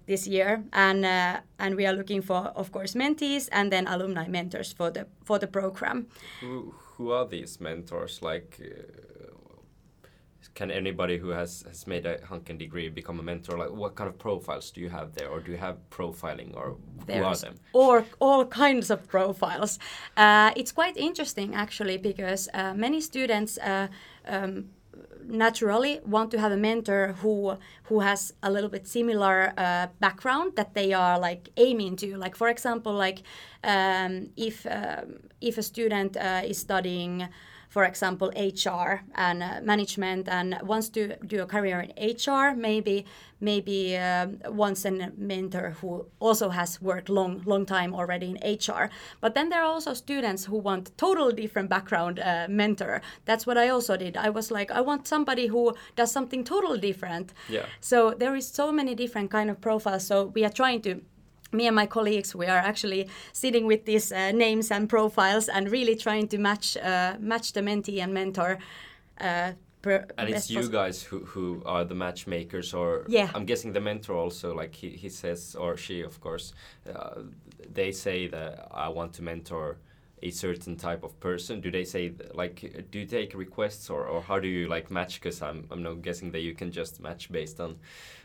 this 0.06 0.26
year, 0.26 0.62
and 0.72 1.04
uh, 1.04 1.40
and 1.58 1.76
we 1.76 1.86
are 1.86 1.96
looking 1.96 2.22
for, 2.22 2.52
of 2.56 2.70
course, 2.72 2.94
mentees 2.94 3.48
and 3.52 3.72
then 3.72 3.86
alumni 3.86 4.28
mentors 4.28 4.72
for 4.72 4.90
the 4.90 5.06
for 5.24 5.38
the 5.38 5.46
program. 5.46 6.06
Who, 6.40 6.74
who 6.96 7.10
are 7.10 7.26
these 7.26 7.60
mentors? 7.60 8.22
Like 8.22 8.60
uh, 8.60 9.13
can 10.54 10.70
anybody 10.70 11.18
who 11.18 11.30
has 11.30 11.64
has 11.66 11.86
made 11.86 12.06
a 12.06 12.18
Hanken 12.18 12.58
degree 12.58 12.88
become 12.88 13.18
a 13.18 13.22
mentor? 13.22 13.58
Like, 13.58 13.72
what 13.72 13.94
kind 13.94 14.08
of 14.08 14.18
profiles 14.18 14.70
do 14.70 14.80
you 14.80 14.88
have 14.88 15.14
there, 15.14 15.28
or 15.28 15.40
do 15.40 15.50
you 15.50 15.58
have 15.58 15.76
profiling, 15.90 16.56
or 16.56 16.76
There's 17.06 17.18
who 17.18 17.24
are 17.24 17.36
them? 17.36 17.54
Or 17.72 18.04
all 18.20 18.46
kinds 18.46 18.90
of 18.90 19.06
profiles. 19.08 19.78
Uh, 20.16 20.52
it's 20.56 20.72
quite 20.72 20.96
interesting 20.96 21.54
actually 21.54 21.98
because 21.98 22.48
uh, 22.54 22.74
many 22.74 23.00
students. 23.00 23.58
Uh, 23.58 23.88
um, 24.26 24.70
naturally 25.26 26.00
want 26.04 26.30
to 26.30 26.38
have 26.38 26.52
a 26.52 26.56
mentor 26.56 27.14
who 27.22 27.56
who 27.84 28.00
has 28.00 28.34
a 28.42 28.50
little 28.50 28.68
bit 28.68 28.86
similar 28.86 29.52
uh, 29.56 29.86
background 29.98 30.54
that 30.56 30.74
they 30.74 30.92
are 30.92 31.18
like 31.18 31.48
aiming 31.56 31.96
to 31.96 32.16
like 32.16 32.36
for 32.36 32.48
example 32.48 32.92
like 32.92 33.22
um, 33.64 34.28
if 34.36 34.66
um, 34.66 35.20
if 35.40 35.58
a 35.58 35.62
student 35.62 36.16
uh, 36.16 36.42
is 36.44 36.58
studying 36.58 37.26
for 37.74 37.82
example, 37.82 38.30
HR 38.36 39.02
and 39.16 39.42
uh, 39.42 39.60
management, 39.64 40.28
and 40.28 40.56
wants 40.62 40.88
to 40.90 41.16
do 41.26 41.42
a 41.42 41.46
career 41.46 41.80
in 41.80 41.90
HR, 41.98 42.54
maybe 42.54 43.04
maybe 43.40 43.96
uh, 43.96 44.28
wants 44.46 44.84
a 44.84 44.92
mentor 45.16 45.70
who 45.80 46.06
also 46.20 46.50
has 46.50 46.80
worked 46.80 47.08
long 47.08 47.42
long 47.44 47.66
time 47.66 47.92
already 47.92 48.26
in 48.30 48.36
HR. 48.58 48.90
But 49.20 49.34
then 49.34 49.48
there 49.48 49.60
are 49.60 49.72
also 49.74 49.92
students 49.92 50.44
who 50.44 50.56
want 50.56 50.96
totally 50.96 51.34
different 51.34 51.68
background 51.68 52.20
uh, 52.20 52.46
mentor. 52.48 53.02
That's 53.24 53.44
what 53.44 53.58
I 53.58 53.70
also 53.70 53.96
did. 53.96 54.16
I 54.16 54.30
was 54.30 54.52
like, 54.52 54.70
I 54.70 54.80
want 54.80 55.08
somebody 55.08 55.48
who 55.48 55.74
does 55.96 56.12
something 56.12 56.44
totally 56.44 56.78
different. 56.78 57.34
Yeah. 57.48 57.66
So 57.80 58.14
there 58.16 58.36
is 58.36 58.46
so 58.46 58.70
many 58.70 58.94
different 58.94 59.32
kind 59.32 59.50
of 59.50 59.60
profiles. 59.60 60.06
So 60.06 60.26
we 60.26 60.44
are 60.44 60.54
trying 60.62 60.82
to 60.82 61.00
me 61.54 61.66
and 61.66 61.76
my 61.76 61.86
colleagues 61.86 62.34
we 62.34 62.46
are 62.46 62.58
actually 62.58 63.08
sitting 63.32 63.66
with 63.66 63.84
these 63.84 64.12
uh, 64.12 64.32
names 64.32 64.70
and 64.70 64.88
profiles 64.88 65.48
and 65.48 65.70
really 65.70 65.96
trying 65.96 66.28
to 66.28 66.38
match 66.38 66.76
uh, 66.76 67.14
match 67.20 67.52
the 67.52 67.60
mentee 67.60 68.02
and 68.02 68.12
mentor 68.12 68.58
uh, 69.20 69.52
per, 69.82 70.04
and 70.18 70.28
it's 70.28 70.50
you 70.50 70.68
guys 70.68 71.02
who, 71.02 71.20
who 71.20 71.62
are 71.64 71.84
the 71.84 71.94
matchmakers 71.94 72.74
or 72.74 73.04
yeah 73.08 73.30
i'm 73.34 73.44
guessing 73.44 73.72
the 73.72 73.80
mentor 73.80 74.14
also 74.16 74.54
like 74.54 74.74
he, 74.74 74.90
he 74.90 75.08
says 75.08 75.54
or 75.54 75.76
she 75.76 76.00
of 76.00 76.20
course 76.20 76.52
uh, 76.92 77.20
they 77.72 77.92
say 77.92 78.26
that 78.26 78.68
i 78.72 78.88
want 78.88 79.12
to 79.12 79.22
mentor 79.22 79.76
a 80.24 80.30
certain 80.30 80.74
type 80.76 81.04
of 81.04 81.20
person? 81.20 81.60
Do 81.60 81.70
they 81.70 81.84
say 81.84 82.12
like 82.32 82.88
do 82.90 83.00
you 83.00 83.06
take 83.06 83.34
requests 83.34 83.90
or, 83.90 84.06
or 84.06 84.22
how 84.22 84.38
do 84.40 84.48
you 84.48 84.66
like 84.68 84.90
match? 84.90 85.20
Because 85.20 85.42
I'm 85.42 85.66
I'm 85.70 85.82
not 85.82 86.02
guessing 86.02 86.32
that 86.32 86.40
you 86.40 86.54
can 86.54 86.72
just 86.72 87.00
match 87.00 87.30
based 87.30 87.60
on 87.60 87.76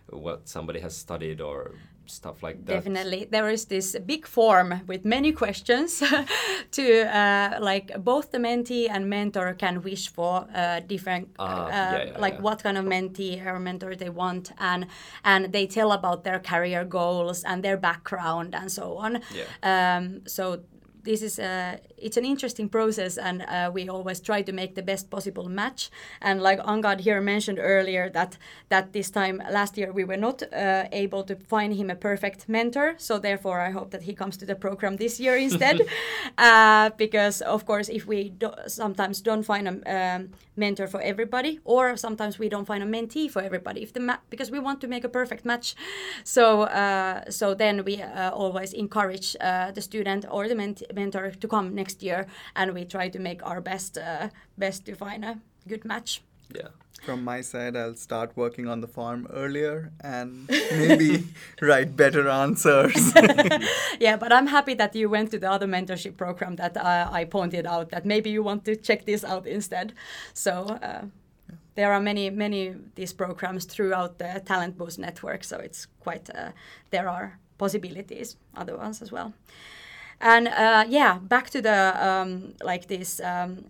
what 0.10 0.48
somebody 0.48 0.80
has 0.80 0.96
studied 0.96 1.42
or 1.42 1.76
stuff 2.10 2.44
like 2.44 2.66
that. 2.66 2.74
Definitely, 2.74 3.28
there 3.32 3.50
is 3.50 3.66
this 3.66 3.96
big 4.06 4.26
form 4.26 4.82
with 4.88 5.06
many 5.06 5.32
questions 5.32 6.04
to 6.72 7.18
uh, 7.18 7.58
like 7.62 8.04
both 8.04 8.32
the 8.32 8.38
mentee 8.38 8.90
and 8.90 9.10
mentor 9.10 9.54
can 9.54 9.82
wish 9.82 10.10
for 10.10 10.48
uh, 10.54 10.80
different 10.82 11.30
Ah, 11.40 11.66
uh, 11.66 11.70
yeah, 11.70 12.04
yeah, 12.06 12.18
like 12.18 12.36
yeah. 12.36 12.42
what 12.42 12.64
kind 12.64 12.78
of 12.78 12.86
mentee 12.86 13.46
or 13.46 13.60
mentor 13.60 13.96
they 13.96 14.10
want 14.10 14.52
and 14.58 14.88
and 15.24 15.52
they 15.54 15.68
tell 15.68 15.92
about 15.92 16.24
their 16.24 16.40
career 16.40 16.84
goals 16.86 17.44
and 17.44 17.64
their 17.64 17.78
background 17.78 18.56
and 18.56 18.72
so 18.72 18.98
on. 18.98 19.22
Yeah. 19.34 19.46
Um, 19.98 20.22
so 20.28 20.62
this 21.04 21.22
is 21.22 21.40
a, 21.40 21.80
it's 22.02 22.18
an 22.18 22.26
interesting 22.26 22.70
process 22.70 23.18
and 23.18 23.42
uh, 23.42 23.72
we 23.74 23.90
always 23.90 24.20
try 24.20 24.42
to 24.42 24.52
make 24.52 24.76
the 24.76 24.82
best 24.82 25.10
possible 25.10 25.50
match. 25.50 25.90
And 26.22 26.42
like 26.42 26.60
Angad 26.60 27.02
here 27.02 27.22
mentioned 27.22 27.60
earlier 27.60 28.10
that 28.10 28.38
that 28.70 28.94
this 28.94 29.10
time 29.10 29.42
last 29.52 29.78
year 29.78 29.92
we 29.92 30.04
were 30.04 30.18
not 30.18 30.44
uh, 30.54 30.86
able 30.92 31.24
to 31.24 31.36
find 31.36 31.74
him 31.76 31.90
a 31.90 31.96
perfect 31.96 32.48
mentor. 32.48 32.96
So 32.98 33.20
therefore 33.20 33.60
I 33.60 33.72
hope 33.72 33.92
that 33.92 34.04
he 34.04 34.14
comes 34.14 34.38
to 34.38 34.46
the 34.46 34.56
program 34.56 34.98
this 34.98 35.20
year 35.20 35.38
instead. 35.48 35.82
Uh, 36.38 36.90
because 36.98 37.42
of 37.42 37.66
course 37.66 37.90
if 37.90 38.06
we 38.08 38.30
do, 38.30 38.52
sometimes 38.68 39.22
don't 39.22 39.44
find 39.44 39.68
a 39.68 40.16
um, 40.16 40.30
mentor 40.56 40.88
for 40.88 41.02
everybody 41.02 41.60
or 41.64 41.96
sometimes 41.98 42.38
we 42.38 42.50
don't 42.50 42.66
find 42.66 42.84
a 42.84 42.86
mentee 42.86 43.30
for 43.32 43.42
everybody 43.42 43.82
if 43.82 43.94
the 43.94 44.00
ma- 44.00 44.18
because 44.30 44.52
we 44.52 44.60
want 44.60 44.82
to 44.82 44.88
make 44.88 45.04
a 45.04 45.10
perfect 45.10 45.46
match. 45.46 45.76
So 46.24 46.64
uh, 46.64 47.30
so 47.30 47.54
then 47.54 47.84
we 47.86 48.02
uh, 48.02 48.32
always 48.32 48.74
encourage 48.74 49.36
uh, 49.42 49.72
the 49.72 49.82
student 49.82 50.26
or 50.30 50.48
the 50.48 50.56
ment- 50.56 50.84
mentor 50.94 51.32
to 51.32 51.48
come 51.48 51.74
next 51.76 51.89
year 52.04 52.26
and 52.56 52.74
we 52.74 52.86
try 52.86 53.10
to 53.10 53.20
make 53.20 53.46
our 53.46 53.62
best 53.62 53.98
uh, 53.98 54.30
best 54.58 54.86
to 54.86 54.96
find 54.96 55.24
a 55.26 55.38
good 55.68 55.86
match 55.86 56.22
Yeah. 56.56 56.70
From 57.06 57.24
my 57.24 57.42
side, 57.42 57.78
I'll 57.78 57.96
start 57.96 58.32
working 58.36 58.68
on 58.68 58.82
the 58.82 58.88
farm 58.88 59.26
earlier 59.32 59.92
and 60.02 60.50
maybe 60.72 61.24
write 61.62 61.96
better 61.96 62.28
answers. 62.28 63.14
yeah 64.00 64.18
but 64.18 64.32
i'm 64.34 64.48
happy 64.48 64.74
that 64.76 64.96
you 64.96 65.10
went 65.10 65.32
to 65.32 65.40
the 65.40 65.50
other 65.50 65.68
mentorship 65.68 66.18
program 66.18 66.56
that 66.56 66.76
uh, 66.78 67.08
i 67.12 67.24
pointed 67.26 67.66
out 67.66 67.90
that 67.90 68.06
maybe 68.06 68.30
you 68.30 68.44
want 68.44 68.66
to 68.66 68.76
check 68.76 69.06
this 69.06 69.24
out 69.24 69.46
instead 69.48 69.94
so 70.34 70.52
uh, 70.82 71.04
there 71.76 71.94
are 71.94 72.00
many 72.02 72.30
many 72.30 72.76
these 72.96 73.14
programs 73.14 73.66
throughout 73.66 74.18
the 74.18 74.42
talent 74.46 74.78
boost 74.78 75.00
network 75.00 75.44
so 75.44 75.58
it's 75.58 75.88
quite 76.00 76.30
uh, 76.36 76.52
there 76.92 77.08
are 77.10 77.40
possibilities 77.58 78.38
other 78.56 78.76
ones 78.78 79.02
as 79.02 79.12
well 79.12 79.34
and 80.22 80.48
uh, 80.48 80.86
yeah 80.88 81.18
back 81.20 81.50
to 81.50 81.62
the 81.62 82.08
um, 82.08 82.54
like 82.64 82.88
this 82.88 83.20
um, 83.22 83.66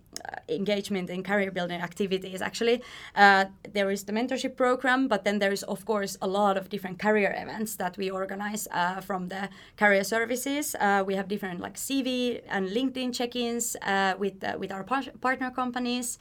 engagement 0.48 1.08
in 1.10 1.22
career 1.22 1.50
building 1.50 1.80
activities 1.80 2.42
actually. 2.42 2.82
Uh, 3.14 3.46
there 3.72 3.90
is 3.90 4.04
the 4.04 4.12
mentorship 4.12 4.56
program 4.56 5.08
but 5.08 5.24
then 5.24 5.38
there 5.38 5.52
is 5.52 5.62
of 5.64 5.84
course 5.84 6.16
a 6.20 6.26
lot 6.26 6.56
of 6.56 6.68
different 6.68 6.98
career 6.98 7.34
events 7.36 7.76
that 7.76 7.96
we 7.96 8.10
organize 8.10 8.66
uh, 8.72 9.00
from 9.00 9.28
the 9.28 9.48
career 9.76 10.04
services. 10.04 10.74
Uh, 10.80 11.02
we 11.06 11.14
have 11.14 11.28
different 11.28 11.60
like 11.60 11.76
cv 11.76 12.40
and 12.48 12.68
linkedin 12.70 13.14
check-ins 13.14 13.76
uh, 13.82 14.14
with 14.18 14.42
uh, 14.44 14.56
with 14.58 14.72
our 14.72 14.84
par- 14.84 15.14
partner 15.20 15.50
companies 15.50 16.18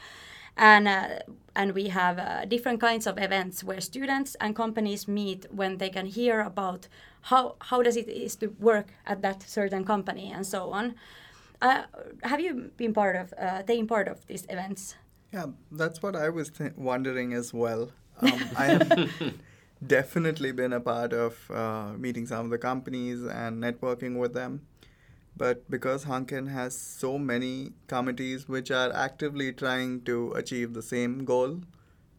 and 0.60 0.88
uh, 0.88 1.08
and 1.56 1.74
we 1.74 1.88
have 1.88 2.20
uh, 2.20 2.46
different 2.46 2.80
kinds 2.80 3.08
of 3.08 3.18
events 3.18 3.64
where 3.64 3.82
students 3.82 4.36
and 4.40 4.56
companies 4.56 5.08
meet 5.08 5.48
when 5.52 5.78
they 5.78 5.90
can 5.90 6.06
hear 6.06 6.42
about 6.42 6.88
how 7.22 7.56
how 7.60 7.82
does 7.82 7.98
it 7.98 8.08
is 8.08 8.36
to 8.36 8.48
work 8.60 8.88
at 9.08 9.22
that 9.22 9.42
certain 9.42 9.84
company 9.84 10.32
and 10.32 10.46
so 10.46 10.72
on. 10.72 10.96
Uh, 11.62 11.84
have 12.24 12.40
you 12.40 12.72
been 12.78 12.94
part 12.94 13.16
of 13.16 13.34
uh, 13.38 13.64
taking 13.64 13.88
part 13.88 14.08
of 14.08 14.26
these 14.28 14.46
events? 14.50 14.96
Yeah, 15.34 15.48
that's 15.72 16.02
what 16.02 16.16
I 16.16 16.30
was 16.30 16.50
th- 16.50 16.74
wondering 16.78 17.34
as 17.34 17.54
well. 17.54 17.92
Um, 18.22 18.34
I 18.58 18.66
have 18.66 19.10
definitely 19.88 20.52
been 20.52 20.74
a 20.74 20.82
part 20.82 21.14
of 21.14 21.50
uh, 21.50 21.94
meeting 21.98 22.28
some 22.28 22.44
of 22.44 22.52
the 22.52 22.58
companies 22.58 23.24
and 23.24 23.64
networking 23.64 24.20
with 24.20 24.34
them. 24.34 24.68
But 25.40 25.70
because 25.72 26.04
Hanken 26.04 26.50
has 26.52 26.78
so 26.78 27.18
many 27.18 27.72
committees 27.88 28.50
which 28.50 28.72
are 28.72 28.92
actively 28.94 29.54
trying 29.54 30.02
to 30.02 30.34
achieve 30.34 30.74
the 30.74 30.82
same 30.82 31.24
goal, 31.24 31.62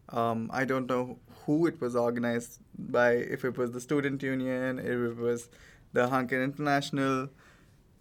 um, 0.09 0.49
I 0.51 0.65
don't 0.65 0.87
know 0.87 1.19
who 1.45 1.67
it 1.67 1.79
was 1.79 1.95
organized 1.95 2.59
by, 2.77 3.11
if 3.11 3.45
it 3.45 3.59
was 3.59 3.71
the 3.71 3.79
student 3.79 4.23
union, 4.23 4.79
if 4.79 4.87
it 4.87 5.17
was 5.17 5.49
the 5.93 6.07
Hanken 6.07 6.43
International 6.43 7.29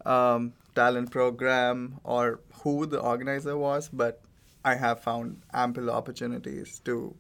um, 0.07 0.55
talent 0.75 1.11
program, 1.11 2.01
or 2.03 2.41
who 2.63 2.87
the 2.87 2.99
organizer 2.99 3.59
was, 3.59 3.91
but 3.91 4.23
I 4.65 4.77
have 4.77 5.03
found 5.03 5.43
ample 5.53 5.91
opportunities 5.91 6.81
to 6.87 7.15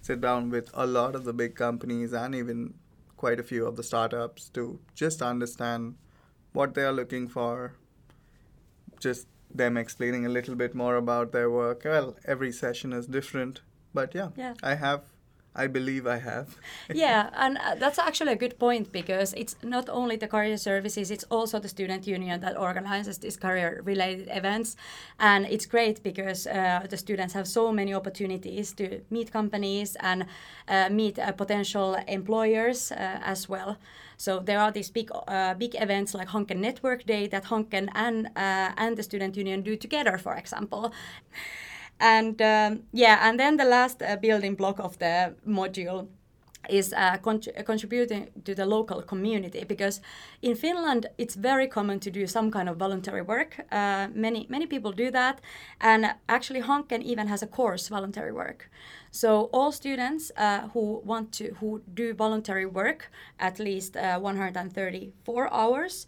sit 0.00 0.20
down 0.20 0.50
with 0.50 0.70
a 0.74 0.88
lot 0.88 1.14
of 1.14 1.22
the 1.22 1.32
big 1.32 1.54
companies 1.54 2.12
and 2.12 2.34
even 2.34 2.74
quite 3.16 3.38
a 3.38 3.44
few 3.44 3.64
of 3.64 3.76
the 3.76 3.84
startups 3.84 4.48
to 4.50 4.80
just 4.94 5.22
understand 5.22 5.94
what 6.54 6.74
they 6.74 6.82
are 6.84 6.92
looking 6.92 7.28
for, 7.28 7.74
just 9.00 9.26
them 9.54 9.76
explaining 9.76 10.24
a 10.24 10.28
little 10.28 10.54
bit 10.54 10.74
more 10.74 10.96
about 10.96 11.32
their 11.32 11.50
work. 11.50 11.82
Well, 11.84 12.16
every 12.24 12.52
session 12.52 12.92
is 12.92 13.06
different, 13.06 13.60
but 13.92 14.14
yeah, 14.14 14.30
Yeah. 14.36 14.54
I 14.62 14.74
have, 14.76 15.02
I 15.56 15.68
believe 15.68 16.06
I 16.06 16.18
have. 16.18 16.56
yeah, 16.94 17.30
and 17.34 17.58
uh, 17.58 17.76
that's 17.76 17.98
actually 17.98 18.32
a 18.32 18.36
good 18.36 18.58
point 18.58 18.90
because 18.90 19.32
it's 19.34 19.56
not 19.62 19.88
only 19.88 20.16
the 20.16 20.26
career 20.26 20.56
services, 20.56 21.10
it's 21.10 21.24
also 21.30 21.60
the 21.60 21.68
student 21.68 22.06
union 22.06 22.40
that 22.40 22.58
organizes 22.58 23.18
these 23.18 23.36
career 23.36 23.80
related 23.84 24.28
events. 24.32 24.76
And 25.20 25.46
it's 25.46 25.66
great 25.66 26.02
because 26.02 26.48
uh, 26.48 26.86
the 26.90 26.96
students 26.96 27.34
have 27.34 27.46
so 27.46 27.70
many 27.70 27.94
opportunities 27.94 28.72
to 28.74 29.00
meet 29.10 29.30
companies 29.30 29.96
and 30.00 30.26
uh, 30.66 30.88
meet 30.90 31.18
uh, 31.18 31.30
potential 31.32 31.96
employers 32.08 32.90
uh, 32.90 33.20
as 33.22 33.48
well. 33.48 33.76
So 34.16 34.40
there 34.40 34.58
are 34.58 34.72
these 34.72 34.90
big, 34.90 35.10
big 35.58 35.74
events 35.74 36.14
like 36.14 36.28
Hanken 36.28 36.58
Network 36.58 37.04
Day 37.04 37.26
that 37.28 37.44
Hanken 37.44 37.88
and 37.94 38.28
and 38.36 38.96
the 38.96 39.02
student 39.02 39.36
union 39.36 39.62
do 39.62 39.76
together, 39.76 40.18
for 40.18 40.34
example. 40.36 40.92
And 42.04 42.42
um, 42.42 42.82
yeah, 42.92 43.18
and 43.22 43.40
then 43.40 43.56
the 43.56 43.64
last 43.64 44.02
uh, 44.02 44.16
building 44.16 44.56
block 44.56 44.78
of 44.78 44.98
the 44.98 45.34
module 45.48 46.08
is 46.68 46.92
uh, 46.92 47.16
contr- 47.16 47.64
contributing 47.64 48.28
to 48.44 48.54
the 48.54 48.66
local 48.66 49.00
community 49.00 49.64
because 49.64 50.02
in 50.42 50.54
Finland 50.54 51.06
it's 51.16 51.34
very 51.34 51.66
common 51.66 52.00
to 52.00 52.10
do 52.10 52.26
some 52.26 52.50
kind 52.50 52.68
of 52.68 52.76
voluntary 52.76 53.22
work. 53.22 53.58
Uh, 53.72 54.08
many 54.14 54.46
many 54.50 54.66
people 54.66 54.92
do 54.92 55.10
that, 55.10 55.40
and 55.80 56.14
actually 56.28 56.60
Hanken 56.60 57.02
even 57.02 57.26
has 57.28 57.42
a 57.42 57.46
course 57.46 57.88
voluntary 57.88 58.32
work. 58.32 58.70
So 59.10 59.48
all 59.54 59.72
students 59.72 60.30
uh, 60.36 60.68
who 60.74 61.00
want 61.06 61.32
to 61.38 61.54
who 61.60 61.80
do 61.94 62.12
voluntary 62.12 62.66
work 62.66 63.10
at 63.38 63.58
least 63.58 63.96
uh, 63.96 64.18
134 64.20 65.52
hours. 65.54 66.06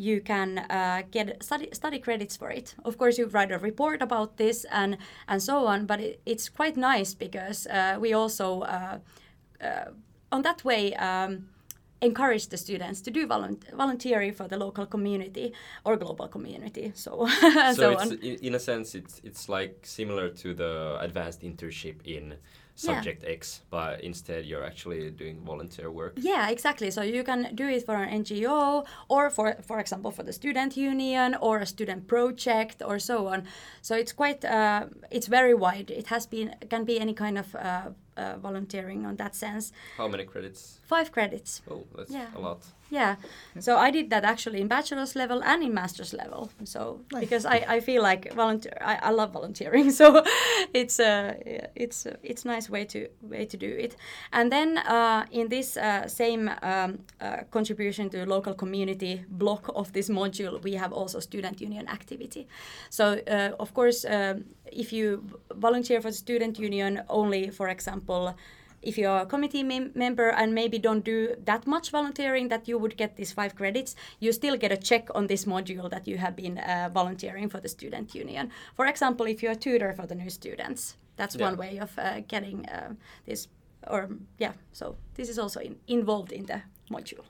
You 0.00 0.20
can 0.22 0.58
uh, 0.58 1.02
get 1.10 1.42
study, 1.42 1.68
study 1.72 1.98
credits 1.98 2.36
for 2.36 2.50
it. 2.50 2.74
Of 2.84 2.96
course, 2.96 3.18
you 3.18 3.26
write 3.26 3.52
a 3.52 3.58
report 3.58 4.02
about 4.02 4.36
this 4.36 4.64
and 4.70 4.96
and 5.28 5.42
so 5.42 5.66
on. 5.66 5.86
But 5.86 6.00
it, 6.00 6.20
it's 6.24 6.48
quite 6.48 6.76
nice 6.76 7.14
because 7.14 7.66
uh, 7.66 7.98
we 8.00 8.14
also, 8.14 8.62
uh, 8.62 8.98
uh, 9.60 9.90
on 10.32 10.42
that 10.42 10.64
way, 10.64 10.94
um, 10.94 11.48
encourage 12.00 12.48
the 12.48 12.56
students 12.56 13.00
to 13.02 13.10
do 13.10 13.26
volunt- 13.26 13.70
volunteering 13.76 14.32
for 14.32 14.48
the 14.48 14.56
local 14.56 14.86
community 14.86 15.52
or 15.84 15.96
global 15.96 16.28
community. 16.28 16.92
So 17.00 17.26
so 17.28 17.72
so, 17.72 17.90
it's 17.92 18.02
on. 18.02 18.18
in, 18.22 18.36
in 18.46 18.54
a 18.54 18.58
sense 18.58 18.94
it's 18.94 19.20
it's 19.24 19.48
like 19.48 19.74
similar 19.82 20.28
to 20.42 20.54
the 20.54 20.98
advanced 21.00 21.42
internship 21.42 21.96
in 22.04 22.34
subject 22.74 23.24
X, 23.24 23.60
but 23.70 24.00
instead 24.00 24.44
you're 24.46 24.64
actually 24.64 25.10
doing 25.10 25.40
volunteer 25.44 25.90
work. 25.90 26.12
Yeah, 26.16 26.48
exactly. 26.50 26.90
So 26.90 27.02
you 27.02 27.22
can 27.24 27.54
do 27.54 27.68
it 27.68 27.84
for 27.86 27.94
an 27.94 28.22
NGO 28.24 28.86
or 29.08 29.30
for 29.30 29.56
for 29.62 29.78
example 29.78 30.10
for 30.10 30.22
the 30.22 30.32
student 30.32 30.76
union 30.76 31.36
or 31.40 31.58
a 31.58 31.66
student 31.66 32.06
project 32.08 32.82
or 32.84 32.98
so 32.98 33.28
on. 33.28 33.44
So 33.82 33.94
it's 33.94 34.12
quite 34.12 34.44
uh, 34.44 34.86
it's 35.10 35.26
very 35.28 35.54
wide. 35.54 35.90
It 35.90 36.06
has 36.08 36.26
been 36.26 36.54
can 36.68 36.84
be 36.84 36.98
any 37.00 37.14
kind 37.14 37.38
of 37.38 37.54
uh, 37.54 37.90
uh, 38.16 38.36
volunteering 38.38 39.06
on 39.06 39.16
that 39.16 39.34
sense. 39.34 39.72
How 39.96 40.08
many 40.08 40.24
credits? 40.24 40.80
Five 40.82 41.10
credits. 41.12 41.62
Oh, 41.70 41.84
that's 41.96 42.10
Yeah. 42.12 42.26
a 42.36 42.40
lot. 42.40 42.62
Yeah. 42.90 43.16
So 43.60 43.76
I 43.76 43.90
did 43.92 44.10
that 44.10 44.24
actually 44.24 44.60
in 44.60 44.66
bachelor's 44.66 45.14
level 45.14 45.42
and 45.44 45.62
in 45.62 45.72
master's 45.72 46.12
level. 46.12 46.50
So 46.64 47.00
because 47.20 47.46
I, 47.46 47.64
I 47.68 47.80
feel 47.80 48.02
like 48.02 48.34
volunteer 48.34 48.72
I, 48.80 48.98
I 49.02 49.10
love 49.10 49.32
volunteering. 49.32 49.90
So 50.00 50.24
it's 50.72 50.98
a 50.98 51.36
it's 51.74 52.06
it's 52.22 52.44
nice 52.44 52.70
way 52.70 52.84
to 52.86 53.08
way 53.22 53.44
to 53.46 53.56
do 53.56 53.66
it. 53.66 53.96
And 54.32 54.50
then 54.50 54.78
uh, 54.78 55.26
in 55.30 55.48
this 55.48 55.76
uh, 55.76 56.08
same 56.08 56.50
um, 56.62 56.98
uh, 57.20 57.42
contribution 57.50 58.08
to 58.10 58.24
local 58.26 58.54
community 58.54 59.24
block 59.28 59.70
of 59.74 59.92
this 59.92 60.08
module, 60.08 60.62
we 60.62 60.74
have 60.74 60.92
also 60.92 61.20
student 61.20 61.60
union 61.60 61.86
activity. 61.88 62.48
So 62.88 63.20
uh, 63.28 63.50
of 63.60 63.74
course, 63.74 64.04
um, 64.04 64.44
if 64.72 64.92
you 64.92 65.22
volunteer 65.54 66.00
for 66.00 66.10
the 66.10 66.16
student 66.16 66.58
union 66.58 67.02
only, 67.08 67.50
for 67.50 67.68
example 67.68 68.34
if 68.82 68.96
you're 68.98 69.18
a 69.18 69.26
committee 69.26 69.62
mem- 69.62 69.92
member 69.94 70.28
and 70.30 70.54
maybe 70.54 70.78
don't 70.78 71.04
do 71.04 71.34
that 71.44 71.66
much 71.66 71.90
volunteering 71.90 72.48
that 72.48 72.66
you 72.68 72.78
would 72.78 72.96
get 72.96 73.16
these 73.16 73.32
five 73.32 73.54
credits 73.54 73.94
you 74.20 74.32
still 74.32 74.56
get 74.56 74.72
a 74.72 74.76
check 74.76 75.08
on 75.14 75.26
this 75.26 75.44
module 75.44 75.88
that 75.90 76.06
you 76.08 76.16
have 76.18 76.34
been 76.36 76.58
uh, 76.58 76.88
volunteering 76.92 77.48
for 77.48 77.60
the 77.60 77.68
student 77.68 78.14
union 78.14 78.50
for 78.74 78.86
example 78.86 79.26
if 79.26 79.42
you're 79.42 79.52
a 79.52 79.56
tutor 79.56 79.92
for 79.92 80.06
the 80.06 80.14
new 80.14 80.30
students 80.30 80.96
that's 81.16 81.36
Yeah. 81.36 81.46
one 81.48 81.56
way 81.56 81.78
of 81.78 81.90
uh, 81.98 82.20
getting 82.28 82.66
uh, 82.68 82.94
this 83.26 83.48
or 83.86 84.08
yeah 84.38 84.52
so 84.72 84.96
this 85.14 85.28
is 85.28 85.38
also 85.38 85.60
in, 85.60 85.76
involved 85.86 86.32
in 86.32 86.46
the 86.46 86.62
module 86.90 87.24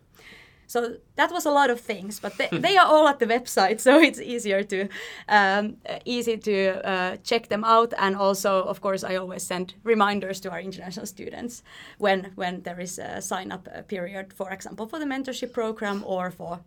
so 0.71 0.97
that 1.17 1.33
was 1.33 1.47
a 1.47 1.51
lot 1.51 1.69
of 1.69 1.81
things 1.81 2.21
but 2.21 2.39
they, 2.39 2.49
they 2.53 2.77
are 2.77 2.87
all 2.87 3.09
at 3.09 3.19
the 3.19 3.27
website 3.27 3.81
so 3.87 3.99
it's 3.99 4.21
easier 4.21 4.63
to 4.63 4.89
um, 5.29 5.77
uh, 5.89 5.99
easy 6.05 6.37
to 6.37 6.57
uh, 6.89 7.17
check 7.25 7.49
them 7.49 7.65
out. 7.65 7.93
And 7.99 8.15
also 8.15 8.63
of 8.63 8.81
course 8.81 9.03
i 9.03 9.17
always 9.17 9.43
send 9.43 9.75
reminders 9.83 10.41
to 10.41 10.51
our 10.51 10.61
international 10.61 11.07
students 11.07 11.63
when 11.99 12.31
when 12.37 12.63
there 12.63 12.81
is 12.81 12.99
a 12.99 13.21
sign 13.21 13.51
up 13.51 13.69
uh, 13.69 13.83
period 13.83 14.33
for 14.33 14.51
example 14.53 14.87
for 14.87 14.99
the 15.01 15.07
mentorship 15.07 15.53
program 15.53 16.05
or 16.07 16.31
for 16.31 16.61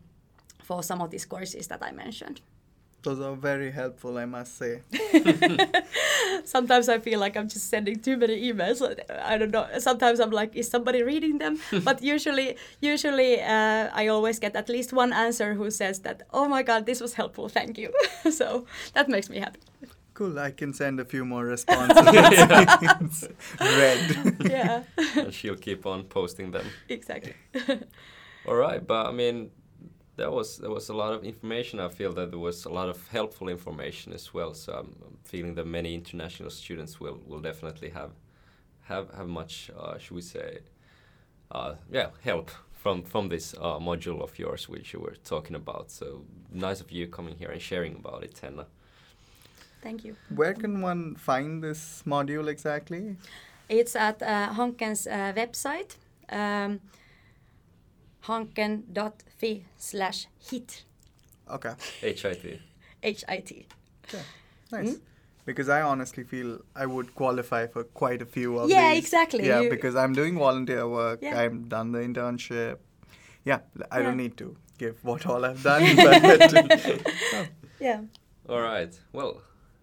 for 0.62 0.84
some 0.84 1.02
of 1.02 1.10
these 1.10 1.26
courses 1.26 1.68
that 1.68 1.82
i 1.82 1.92
mentioned 1.92 2.42
Those 3.04 3.20
are 3.20 3.36
very 3.36 3.70
helpful, 3.70 4.18
I 4.18 4.24
must 4.24 4.58
say. 4.58 4.82
sometimes 6.46 6.88
I 6.88 7.00
feel 7.00 7.20
like 7.20 7.36
I'm 7.36 7.50
just 7.50 7.70
sending 7.70 8.00
too 8.00 8.16
many 8.16 8.50
emails. 8.50 8.82
I 9.10 9.38
don't 9.38 9.52
know. 9.52 9.68
Sometimes 9.80 10.22
I'm 10.22 10.32
like, 10.32 10.56
is 10.56 10.70
somebody 10.70 11.04
reading 11.04 11.38
them? 11.38 11.60
but 11.84 12.02
usually, 12.02 12.56
usually 12.80 13.42
uh, 13.42 13.90
I 13.94 14.08
always 14.08 14.40
get 14.40 14.56
at 14.56 14.70
least 14.70 14.94
one 14.94 15.12
answer 15.12 15.54
who 15.54 15.70
says 15.70 16.00
that, 16.00 16.24
oh 16.32 16.48
my 16.48 16.64
god, 16.64 16.86
this 16.86 17.02
was 17.02 17.14
helpful, 17.16 17.50
thank 17.50 17.78
you. 17.78 17.92
so 18.32 18.66
that 18.94 19.10
makes 19.10 19.30
me 19.30 19.40
happy. 19.40 19.60
Cool, 20.14 20.40
I 20.40 20.52
can 20.52 20.74
send 20.74 21.00
a 21.02 21.06
few 21.06 21.26
more 21.26 21.44
responses. 21.44 23.28
Read. 23.60 24.38
Yeah, 24.40 24.84
and 25.18 25.34
she'll 25.34 25.58
keep 25.58 25.86
on 25.86 26.04
posting 26.04 26.52
them. 26.52 26.68
exactly. 26.88 27.34
All 28.48 28.56
right, 28.56 28.86
but 28.86 29.08
I 29.08 29.12
mean, 29.12 29.50
there 30.16 30.32
was 30.32 30.58
there 30.58 30.70
was 30.70 30.90
a 30.90 30.94
lot 30.94 31.14
of 31.14 31.24
information. 31.24 31.80
I 31.80 31.90
feel 31.90 32.14
that 32.14 32.32
there 32.32 32.40
was 32.40 32.66
a 32.66 32.70
lot 32.70 32.90
of 32.90 33.08
helpful 33.08 33.50
information 33.50 34.14
as 34.14 34.34
well. 34.34 34.54
So 34.54 34.74
I'm, 34.74 34.96
I'm 35.06 35.18
feeling 35.24 35.56
that 35.56 35.66
many 35.68 35.94
international 35.94 36.50
students 36.50 37.00
will 37.00 37.20
will 37.26 37.42
definitely 37.42 37.90
have 37.90 38.12
have 38.84 39.10
have 39.16 39.28
much, 39.28 39.72
uh, 39.78 39.98
should 39.98 40.16
we 40.16 40.22
say, 40.22 40.60
uh, 41.52 41.76
yeah, 41.92 42.10
help 42.24 42.52
from 42.74 43.04
from 43.04 43.30
this 43.30 43.56
uh, 43.56 43.80
module 43.80 44.22
of 44.22 44.38
yours 44.38 44.70
which 44.70 44.94
you 44.94 45.00
were 45.00 45.16
talking 45.24 45.56
about. 45.56 45.92
So 45.92 46.26
nice 46.52 46.82
of 46.82 46.92
you 46.92 47.08
coming 47.08 47.36
here 47.38 47.52
and 47.52 47.62
sharing 47.62 47.96
about 47.96 48.24
it, 48.24 48.38
Henna. 48.38 48.66
Thank 49.82 50.06
you. 50.06 50.16
Where 50.30 50.54
can 50.54 50.82
one 50.82 51.16
find 51.16 51.62
this 51.64 52.04
module 52.06 52.48
exactly? 52.48 53.18
It's 53.70 53.96
at 53.96 54.22
uh, 54.22 54.54
Hanken's 54.54 55.08
uh, 55.08 55.34
website, 55.36 55.98
um, 56.30 56.80
hanken.fi 58.28 59.64
slash 59.78 60.28
hit, 60.50 60.84
Okay, 61.52 61.74
HIT. 62.02 62.60
H-I-T. 63.04 63.66
okay, 64.08 64.24
nice. 64.72 64.90
Mm. 64.96 65.00
Because 65.46 65.68
I 65.68 65.82
honestly 65.82 66.24
feel 66.24 66.60
I 66.74 66.86
would 66.86 67.14
qualify 67.16 67.68
for 67.68 67.84
quite 67.84 68.22
a 68.22 68.26
few 68.26 68.58
of 68.60 68.70
them. 68.70 68.78
Yeah, 68.78 68.92
these. 68.94 69.04
exactly. 69.04 69.46
Yeah, 69.46 69.60
You- 69.62 69.70
because 69.70 69.94
I'm 69.98 70.14
doing 70.14 70.38
volunteer 70.38 70.88
work. 70.88 71.20
Yeah. 71.22 71.38
I've 71.38 71.68
done 71.68 71.92
the 71.92 72.00
internship. 72.00 72.78
Yeah, 73.44 73.60
I 73.92 73.98
Yeah. 74.00 74.04
don't 74.06 74.18
need 74.18 74.38
to 74.38 74.56
give 74.78 75.04
what 75.04 75.26
all 75.28 75.44
I've 75.44 75.62
done. 75.62 75.84
but 75.98 77.02
Yeah. 77.82 78.04
All 78.48 78.62
right. 78.62 78.98
Well, 79.12 79.42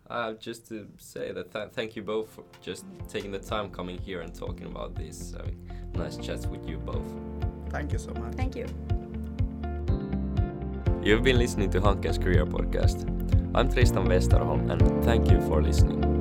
uh, 0.08 0.32
just 0.32 0.66
to 0.68 0.86
say 0.96 1.30
that 1.32 1.52
th- 1.52 1.68
thank 1.72 1.94
you 1.94 2.02
both 2.02 2.30
for 2.30 2.44
just 2.62 2.86
taking 3.08 3.30
the 3.30 3.38
time 3.38 3.68
coming 3.70 3.98
here 3.98 4.22
and 4.22 4.34
talking 4.34 4.66
about 4.66 4.94
these 4.94 5.34
uh, 5.34 5.46
nice 5.94 6.16
chats 6.16 6.46
with 6.46 6.66
you 6.66 6.78
both. 6.78 7.04
Thank 7.70 7.92
you 7.92 7.98
so 7.98 8.12
much. 8.14 8.34
Thank 8.34 8.56
you. 8.56 8.66
You've 11.02 11.22
been 11.22 11.38
listening 11.38 11.70
to 11.70 11.80
Hanken's 11.80 12.18
Career 12.18 12.44
Podcast. 12.44 13.08
I'm 13.54 13.72
Tristan 13.72 14.06
Westerholm 14.06 14.70
and 14.70 15.04
thank 15.04 15.30
you 15.30 15.40
for 15.40 15.62
listening. 15.62 16.19